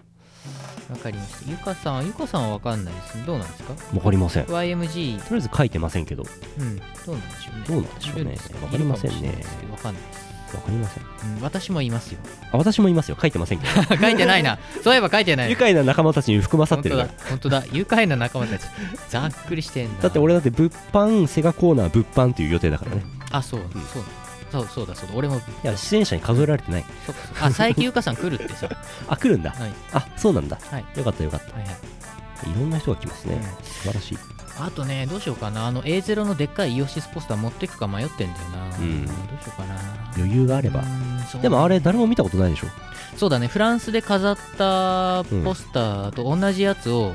[0.90, 1.50] わかりました。
[1.50, 3.16] ゆかさんゆかさんはわかんないです。
[3.18, 3.74] ねどうなんですか？
[3.94, 4.46] わかりません。
[4.46, 6.24] と YMG りあえず書いてませんけど。
[6.58, 6.76] うん。
[6.76, 7.64] どうなんでしょうね。
[7.68, 8.20] どうなんでしょうね。
[8.20, 8.58] いるんですか？
[8.64, 9.44] わかりませんね。
[9.70, 11.04] わかんないですわかりません。
[11.36, 12.20] うん、私もいますよ。
[12.52, 13.16] あ私もいますよ。
[13.20, 13.82] 書いてませんけど。
[13.96, 14.58] 書いてないな。
[14.82, 16.96] そういえば書いてない愉快な仲間たちに含まさってる。
[16.96, 17.60] から本当だ。
[17.60, 17.76] 本当だ。
[17.76, 18.62] 愉快な仲間たち。
[19.08, 20.04] ざっくりしてんだ。
[20.04, 23.02] だって俺だって物販セガコーナー物販っていう予定だからね。
[23.30, 23.60] あそう、
[23.92, 24.04] そう。
[24.50, 25.14] そうそうだそうだ。
[25.14, 25.36] 俺も。
[25.36, 26.84] いや出演者に数えられてない。
[27.06, 28.68] そそあ佐伯ゆかさん来るってさ。
[29.08, 29.50] あ来るんだ。
[29.50, 29.72] はい。
[29.92, 30.58] あそうなんだ。
[30.70, 30.84] はい。
[30.96, 31.54] よかったよかった。
[31.54, 32.50] はいはい。
[32.50, 33.34] いろんな人が来ますね。
[33.34, 33.64] うん。
[33.64, 35.66] 素晴らしいあとねどうしようかな。
[35.66, 39.06] あの A0 のでっかいイオシスポスター持ってくか迷ってんだよな、うん。
[39.06, 39.76] どうしようかな。
[40.16, 40.82] 余裕があれば。
[41.40, 42.66] でもあれ誰も見たことないでしょ。
[43.16, 43.46] そうだね。
[43.46, 47.14] フランスで飾ったポスターと同じやつを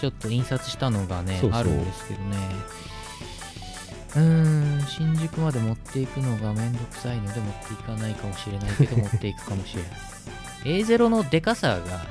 [0.00, 1.60] ちょっと印刷したのがねそうそう。
[1.60, 2.36] あるんですけどね。
[4.16, 7.32] うーん新宿まで持っていくのがめんどくさいの。
[7.32, 10.80] で持っていかないかもしれないけど 持っていくかもしれない。
[10.82, 12.04] A0 のでかさがな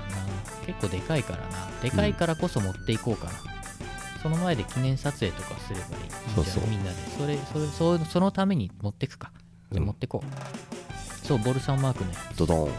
[0.66, 1.68] 結構でかいからな。
[1.82, 3.32] でかいからこそ持っていこうかな、
[4.22, 6.12] その前で記念撮影とかすればいい。
[6.36, 6.54] そうそう。
[6.54, 6.98] じゃあみんなで。
[7.18, 9.32] それそれそそのために持ってくか。
[9.72, 12.70] じゃ持ってこう、そうボルサンマークのやドドン。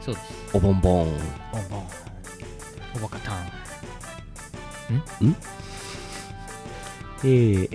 [0.00, 0.56] つそうです。
[0.56, 1.06] おぼんぼん。
[1.06, 1.86] ボンボン
[2.96, 3.36] おバカタン
[7.24, 7.68] えー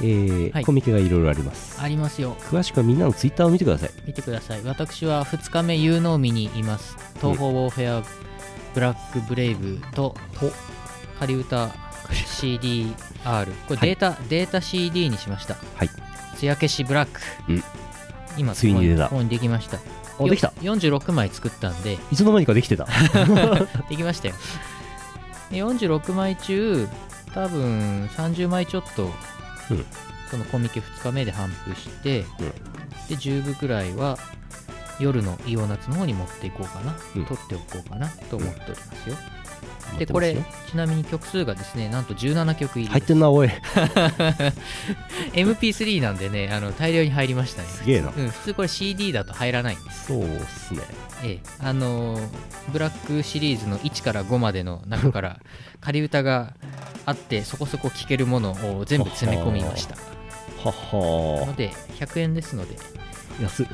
[0.00, 0.64] えーはい。
[0.64, 1.80] コミケがいろいろあります。
[1.80, 2.34] ありますよ。
[2.40, 3.90] 詳しくはみんなのツイッターを見てください。
[4.06, 4.62] 見てください。
[4.64, 6.96] 私は2日目有能見にいます。
[7.20, 8.02] 東方ウォーフェア
[8.74, 10.16] ブラックブレイブと
[11.24, 11.68] 仮歌
[12.10, 12.94] CDR
[13.66, 15.54] これデータ、データ CD にしました。
[15.54, 15.88] はい。
[16.36, 17.18] 艶消しブラック、
[17.48, 17.62] うん。
[18.36, 19.08] 今ついに出た。
[19.08, 19.78] ここにできました。
[19.78, 20.52] あできた。
[20.60, 21.94] よ46枚作ったんで。
[22.12, 22.86] いつの間にかできてた。
[23.88, 24.34] できましたよ。
[25.50, 26.86] で46枚中
[27.32, 29.04] 多分30枚ちょっと、
[29.70, 29.86] うん。
[30.30, 32.50] そのコミケ2日目で頒布して、うん。
[33.08, 34.18] で10部くらいは
[34.98, 37.24] 夜のイオナツの方に持っていこうかな、うん。
[37.24, 39.33] 取っておこうかなと思っておりますよ、持
[39.98, 40.36] でこれ
[40.70, 42.88] ちなみに曲数がですねなんと17曲入り。
[42.88, 43.48] 入ってんなおい。
[45.34, 47.68] MP3 なんでねあの大量に入りましたね。
[47.68, 48.12] すげえな。
[48.16, 50.06] うん、普通これ CD だと入らないんです。
[50.06, 50.80] そうっすね。
[51.22, 52.28] ええ、あのー
[52.72, 55.40] ブラックシリーズの1から5までの中から
[55.80, 56.54] 仮歌が
[57.06, 59.96] あってそこそこ聴けるものを全部詰め込みました。
[60.64, 62.76] ははので100円ですので。
[63.42, 63.66] 安い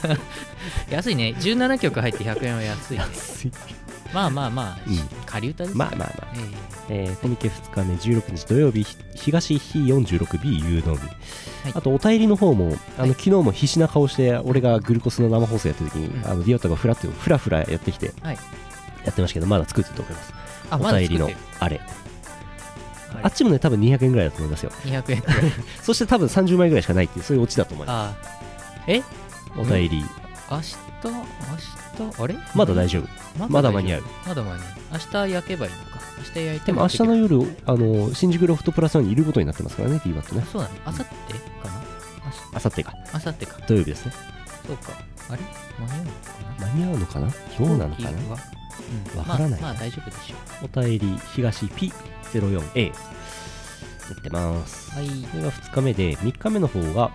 [0.90, 1.34] 安いね。
[1.38, 2.98] 17曲入って100円は安い。
[2.98, 3.52] ね安い
[4.12, 6.32] まあまあまあ、うん仮歌ですまあまあまあ。
[6.88, 7.12] ええ。
[7.12, 11.14] ーコミケ2日目16日土曜日ひ東非 46B 有能日、は
[11.68, 11.72] い。
[11.74, 13.10] あとお便りの方もあの、はい。
[13.10, 16.26] 昨日も必死な顔して俺がグルコスの生放送やってる時に、うん。
[16.26, 18.38] あのディオットがフラッとフラフラやってきて、はい。
[19.04, 20.34] やってましたけどまだ作ってると思います。
[20.70, 21.30] あお便りの
[21.60, 21.88] あれ、はい。
[23.22, 24.72] あっちもね多分200円ぐらいだと思いますよ。
[24.84, 25.22] 200円。
[25.82, 28.30] そして多分30枚ぐらいしかないっていうそういうオチだと思いまあ
[28.86, 29.00] え？
[29.00, 29.06] す
[29.56, 30.04] お便り、
[30.50, 31.79] 明日明日
[32.18, 32.36] あれ？
[32.54, 33.48] まだ大丈夫。
[33.48, 34.02] まだ間に合う。
[34.26, 34.68] まだ間に合う。
[34.92, 36.00] 明日焼けばいいのか。
[36.18, 40.22] 明日焼いてでも明日の夜あの新宿ロフトプラスワンにいることになってますからね DWAT ね。
[40.22, 41.04] けるそうなの明後日か
[41.68, 41.82] な？
[42.54, 42.92] あさってか。
[43.12, 43.60] 明後日か。
[43.66, 44.12] 土曜日ですね。
[44.66, 44.92] そうか。
[45.30, 45.42] あれ？
[46.58, 47.26] 間に合うのかな？
[47.26, 47.66] 間に合うのかな？
[47.66, 48.08] どうなのかな？
[48.10, 48.38] 飛行機は？
[49.12, 49.18] うん。
[49.18, 52.92] わからないまあ、まあ大丈夫でしょお便り東 P04A や
[54.18, 54.90] ってます。
[54.92, 55.08] うはい。
[55.08, 57.12] これが2日目で3日目の方が、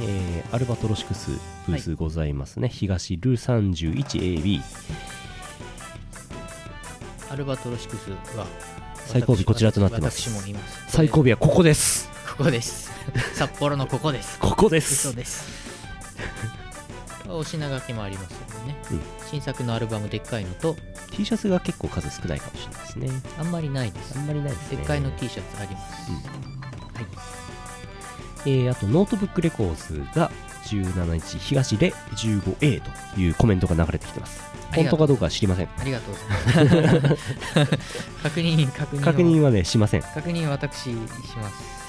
[0.00, 1.30] えーアルバトロシクス
[1.66, 4.60] ブースございますね、東ル 31AB
[7.30, 8.46] アルバトロシクスは
[8.94, 10.20] 最後尾こちらとなってます。
[10.20, 10.84] 私もいます。
[10.88, 12.10] 最後尾はここです。
[12.36, 12.90] ここです。
[13.34, 14.38] 札幌のここです。
[14.38, 15.44] ここで嘘すです。
[17.28, 19.00] お品書きもありますのでね、うん。
[19.30, 20.76] 新作のアルバムでっかいのと
[21.10, 23.10] T シャツが結構数少ないかもしれないですね。
[23.38, 24.18] あんまりないです。
[24.18, 24.76] あんまりないですね。
[24.76, 26.16] でっかいの T シャツあります、うん。
[26.16, 26.22] は
[27.00, 27.41] い
[28.44, 30.30] えーあとノートブックレコーズが
[30.64, 32.80] 17日東レ 15A
[33.14, 34.42] というコメントが流れてきてます。
[34.74, 35.68] 本当かどうかは知りません。
[35.78, 37.16] ありがとうございます。
[38.22, 39.04] 確認確認を。
[39.04, 40.02] 確認はねしません。
[40.02, 40.90] 確認私し
[41.36, 41.82] ます。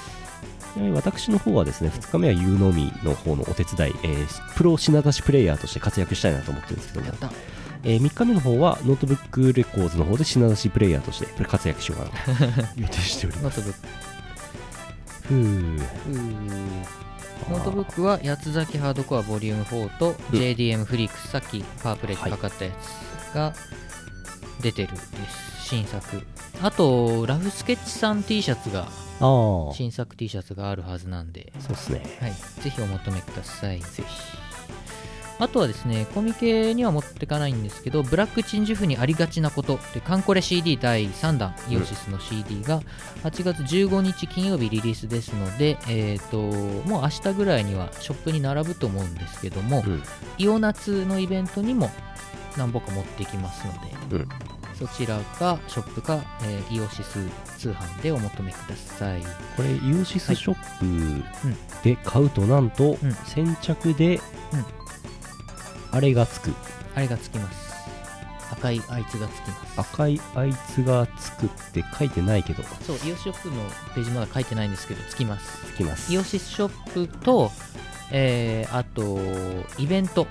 [0.92, 7.12] 私の方はですね2日目は U のみの方のお手伝い、えープロ品出しプレイヤーとして活躍したいなと思ってるんですけども。
[7.86, 13.60] え3日目の方はノートブックレコーズの方で品出しプレイヤーとして活躍しようかなと予定しております。
[13.60, 14.13] ノートブック
[15.24, 15.38] ふう
[17.50, 23.54] ノートブックは八つ崎ハードコアボリューム4と JDM フリークスさっきパワープレイでかかったやつが
[24.60, 26.22] 出てるです新作。
[26.62, 28.86] あとラフスケッチさん T シャツが
[29.72, 31.52] 新作 T シャツがあるはずなんで。
[31.68, 32.02] うですね。
[32.20, 33.80] はい、ぜひお求めください。
[33.80, 34.43] ぜひ。
[35.38, 42.80] あとはですね、コミケには持ってかないんですけど、ブラック鎮守府にありがちなことで、カンコレ CD 第3弾、イオシスの CD が
[43.24, 50.02] 8月15日金曜日リリースですので、えっ、と、もう明日ぐらいにはショップに並ぶと思うんですけども、うん。
[50.38, 51.90] イオナツのイベントにも
[52.56, 53.72] 何本か持ってきますの
[54.10, 54.28] で、うん。
[54.74, 57.18] そちらかショップか、えーイオシス
[57.58, 59.22] 通販でお求めください。
[59.56, 61.22] これイオシスショッ
[61.82, 63.12] プで買うとなんとうん。
[63.24, 64.20] 先着で
[65.94, 66.52] あれがつく。
[66.96, 67.72] あれがつきます。
[68.50, 69.80] 赤いあいつがつきます。
[69.80, 72.64] 赤いあいつがつくって書いてないけど。
[72.82, 73.54] そう、イオシショップの
[73.94, 75.64] ページまだ書いてないんですけど、つきます。
[75.72, 76.12] つきます。
[76.12, 77.52] イオシスショップと、
[78.10, 79.20] えー、あと、
[79.80, 80.26] イベント、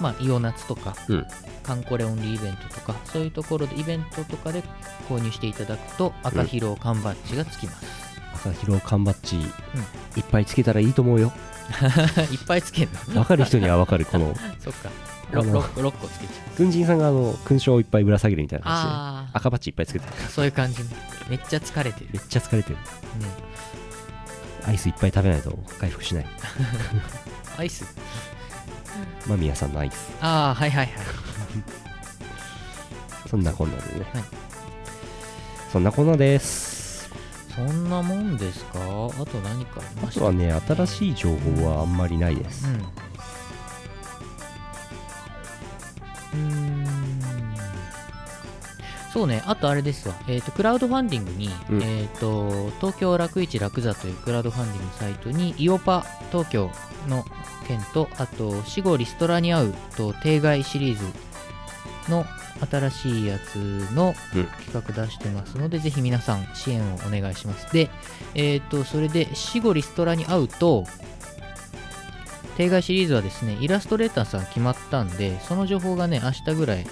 [0.00, 1.26] まあ、イオナツとか、うん。
[1.62, 4.62] カンコレオンリーイベントとか、そういうところで、イベントとかで
[5.08, 8.02] 購入していただくと、赤ヒロ缶バッジがつきます。
[8.34, 9.36] 赤広缶バッジ
[10.16, 11.32] いっぱいつけたらいいと思うよ
[12.30, 14.34] いっぱいつけるのわかる人にはわかるこの。
[14.60, 14.90] そっか。
[15.32, 16.58] あの 6, 6個つけちゃう。
[16.58, 20.12] 軍人さんがあの勲章をいっぱいぶら下げるみたいな感じであ赤バッジいっぱいつけてる。
[20.26, 20.88] あ、そういう感じね。
[21.30, 22.10] めっちゃ疲れてる。
[22.12, 22.76] めっちゃ疲れてる。
[22.76, 22.82] ね、
[24.66, 26.26] アイスいっぱい食べないと回復しない。
[27.56, 27.86] アイス？
[29.26, 30.10] 間宮さんのアイス。
[30.20, 30.92] ああ、はいはいはい。
[33.30, 34.24] そんなこんなでね、はい。
[35.72, 36.81] そんなこんなです
[37.54, 38.78] そんなもんですか？
[38.80, 38.82] あ
[39.26, 40.20] と何かありあました？
[40.20, 42.66] とはね新しい情報はあんまりないです、
[46.34, 46.44] うん。
[46.46, 46.82] うーん。
[49.12, 51.82] そうね、あとあれですわ、えっ、と、クラウドファンディングに、うん。
[51.82, 56.70] えっ、と、東京楽市楽座というクラウドファンディングサイトに、イオパ東京
[57.08, 57.22] の
[57.68, 61.04] 件と、あと、死後リストラに合うと、定外シリーズ
[62.08, 62.24] の
[62.70, 63.56] 新しいやつ
[63.94, 64.44] のうん。
[64.46, 67.72] 企画出してますので、ぜひ皆さん支援をお願いします。
[67.72, 67.90] で、
[68.34, 70.84] えっ、と、それで、死後リストラに合うと、
[72.56, 76.86] 定外シリーズはですね、イラストレーターさん決まったんで、その情報がね、明日ぐらい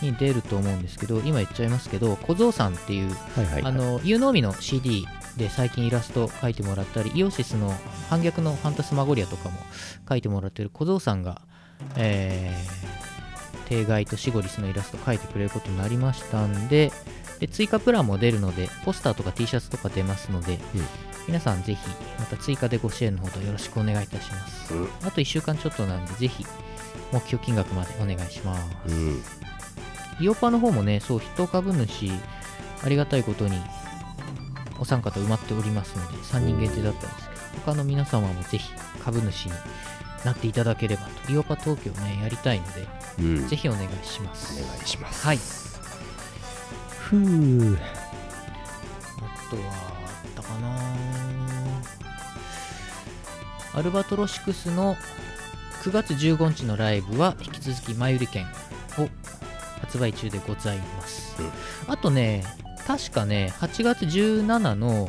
[0.00, 7.72] に出ると思うんですけど、今言っちゃいますけど、小僧さんっていう、はいはいあの、ユーノーミの CD で最近イラスト描いてもらったり、イオシスの
[8.08, 9.58] 反逆のファンタスマゴリアとかも
[10.06, 11.42] 描いてもらってる小僧さんが、
[11.96, 13.17] えー、
[13.68, 16.90] 定外とシゴリスのイラスト描いてくれることになりましたんで、
[17.38, 20.58] で追加プランも出るので、ポスターとか T シャツとか出ますので、うん。
[21.28, 21.88] 皆さんぜひ、
[22.18, 24.74] また追加でご支援のほどよろしくお願いいたします。
[24.74, 24.88] うん。
[25.02, 26.44] あと1週間ちょっとなんで、ぜひ、
[27.12, 28.62] 目標金額までお願いします。
[28.88, 29.22] うん。
[30.20, 32.10] イオパの方もね、そう、筆頭株主、
[32.82, 33.60] ありがたいことに、
[34.80, 38.70] お三方埋まっておりますので、3人限定だったんですけど、他の皆様もぜひ
[39.04, 39.52] 株主に
[40.24, 43.48] なっていただければと、イオパ東京ね、やりたいので、うん。
[43.48, 44.60] ぜひお願いします。
[44.60, 45.26] お願いします。
[45.26, 45.38] はい。
[46.90, 47.76] ふう。
[49.16, 50.78] あとは、あったかな。
[53.74, 54.96] アルバトロシクスの
[55.82, 58.44] 9月15日のライブは引き続き前売り券
[58.98, 59.08] を
[59.80, 61.36] 発売中でございます、
[61.86, 62.44] あとね
[62.86, 65.08] 確かね8月17の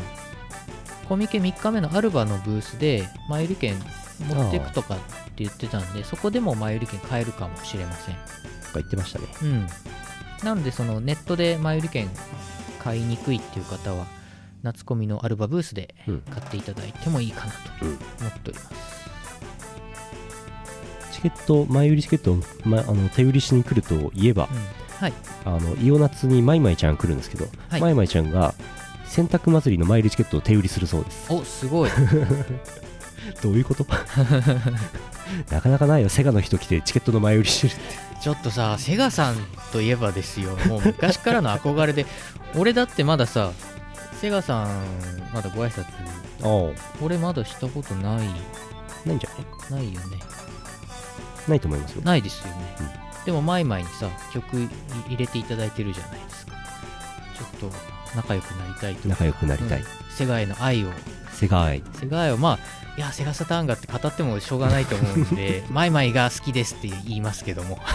[1.07, 3.75] コミケ3日目のアルバのブースで前売り券
[4.27, 4.97] 持っていくとか
[5.39, 8.25] って言ってたんでそこでも前売り券買えるかもしれませんとか
[8.75, 9.67] 言ってましたねうん。
[10.43, 12.09] なので、そのネットで前売り券
[12.81, 14.05] 買いにくいっていう方は、
[14.63, 17.97] 夏コミのアルバブースでうん買っていただいてもいいかなとうん思
[18.29, 18.69] っております。
[21.13, 24.57] チケット前売りチケットを、ま、あの手売りしに来るといえばうん。
[24.97, 25.13] はい。
[25.45, 28.53] あのイオナツにマイマイちゃん来るんですけど、はいマイマイちゃんが
[29.05, 31.89] 洗濯祭りの前売りチケットを手売りするそうですお、すごい。
[33.43, 33.85] どういうこと？
[35.49, 36.09] なかなかないよ。
[36.09, 37.81] セガの人来てチケットの前売りしてるって。
[38.21, 39.35] ちょっとさ、セガさん
[39.71, 40.55] といえばですよ。
[40.67, 42.05] もう昔からの憧れで、
[42.55, 43.51] 俺だってまださ、
[44.19, 44.69] セガさん、
[45.33, 45.85] まだご挨拶、
[46.43, 49.85] あ俺まだしたことない、あないんじゃない？
[49.85, 50.17] ないよね。
[51.47, 52.01] ないと思いますよ。
[52.03, 52.53] ないですよね。
[53.25, 54.69] でも、マイマイにさ、曲い
[55.07, 56.51] 入れていただいてるじゃないですか。
[57.59, 57.77] ちょっと
[58.15, 59.85] 仲良くなりたい仲良くなりたい、うん。
[60.09, 60.91] セガへの愛を。
[61.33, 62.59] セガ愛セガ愛をまあ
[62.97, 67.79] いやセガサターンがって語ってもしょうがないと思うんで マイマイが好きですって言いますけども。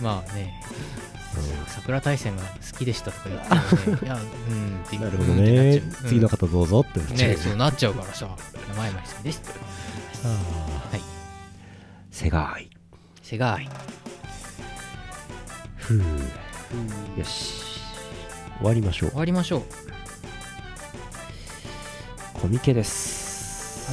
[0.00, 0.60] まあね。
[1.66, 3.54] 桜大戦が好きでしたとか言って
[3.90, 4.18] もねいやう
[4.52, 5.76] んってなるほどね。
[5.76, 7.30] う次の方どうぞってなっちゃう。
[7.30, 8.28] ねそうなっちゃうからさ
[8.68, 9.42] 山山さんです
[10.22, 11.00] はい。
[12.10, 12.70] セガ愛
[13.22, 13.68] セガ愛
[15.82, 15.98] ふう。
[17.18, 17.62] よし。
[18.58, 19.10] 終わりましょう。
[19.10, 19.62] 終わりましょう。
[22.34, 23.90] コミケです。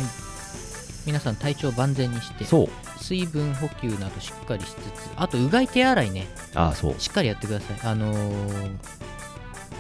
[1.06, 2.70] 皆さん体調万全にしてそう。
[3.02, 6.28] 水分補給などしっかりしつつあとうがい手洗いね。
[6.54, 6.96] ああそう。
[7.00, 7.80] しっかりやってください。
[7.90, 8.72] あのー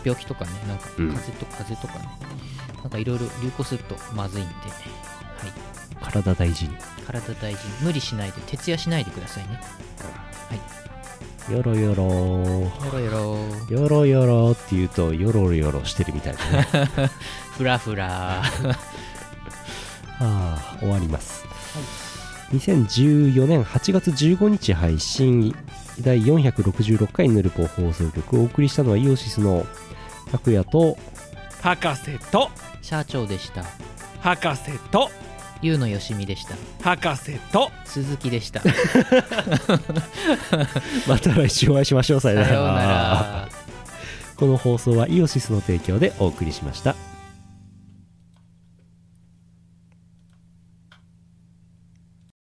[0.06, 1.10] 病気とかねなんか風うん。
[1.12, 2.10] 邪と風邪とかね、
[2.82, 4.52] なんかいろいろ流行するとまずいんで。
[4.54, 4.56] ね
[5.38, 6.12] はい。
[6.12, 6.76] 体大事に。
[7.06, 7.74] 体大事に。
[7.84, 9.60] 無理しないで徹夜しないでくださいね
[11.52, 13.38] よろよろよろよろ
[13.70, 17.10] よろよろって言うとよろよろしてるみたいなね。
[17.58, 18.44] ふらふらあ
[20.20, 21.46] あ終わります、
[22.52, 25.56] 2014年8月15日配信。
[26.02, 29.66] 第466回ヌルポ放送局をお送りしたのはイオシスの
[30.32, 30.98] 拓也と
[31.62, 32.50] 博士と。
[32.82, 33.66] 社長でした。
[34.22, 35.12] 博士と
[35.62, 36.56] ゆうのよしみでした。
[36.82, 37.70] 博士と。
[37.86, 38.62] 鈴木でした。
[41.08, 42.20] また来週お会いしましょう。
[42.20, 42.48] さよなら。
[42.48, 43.50] さようなら。
[44.38, 46.96] この放送はイオシスの提供でお送りしました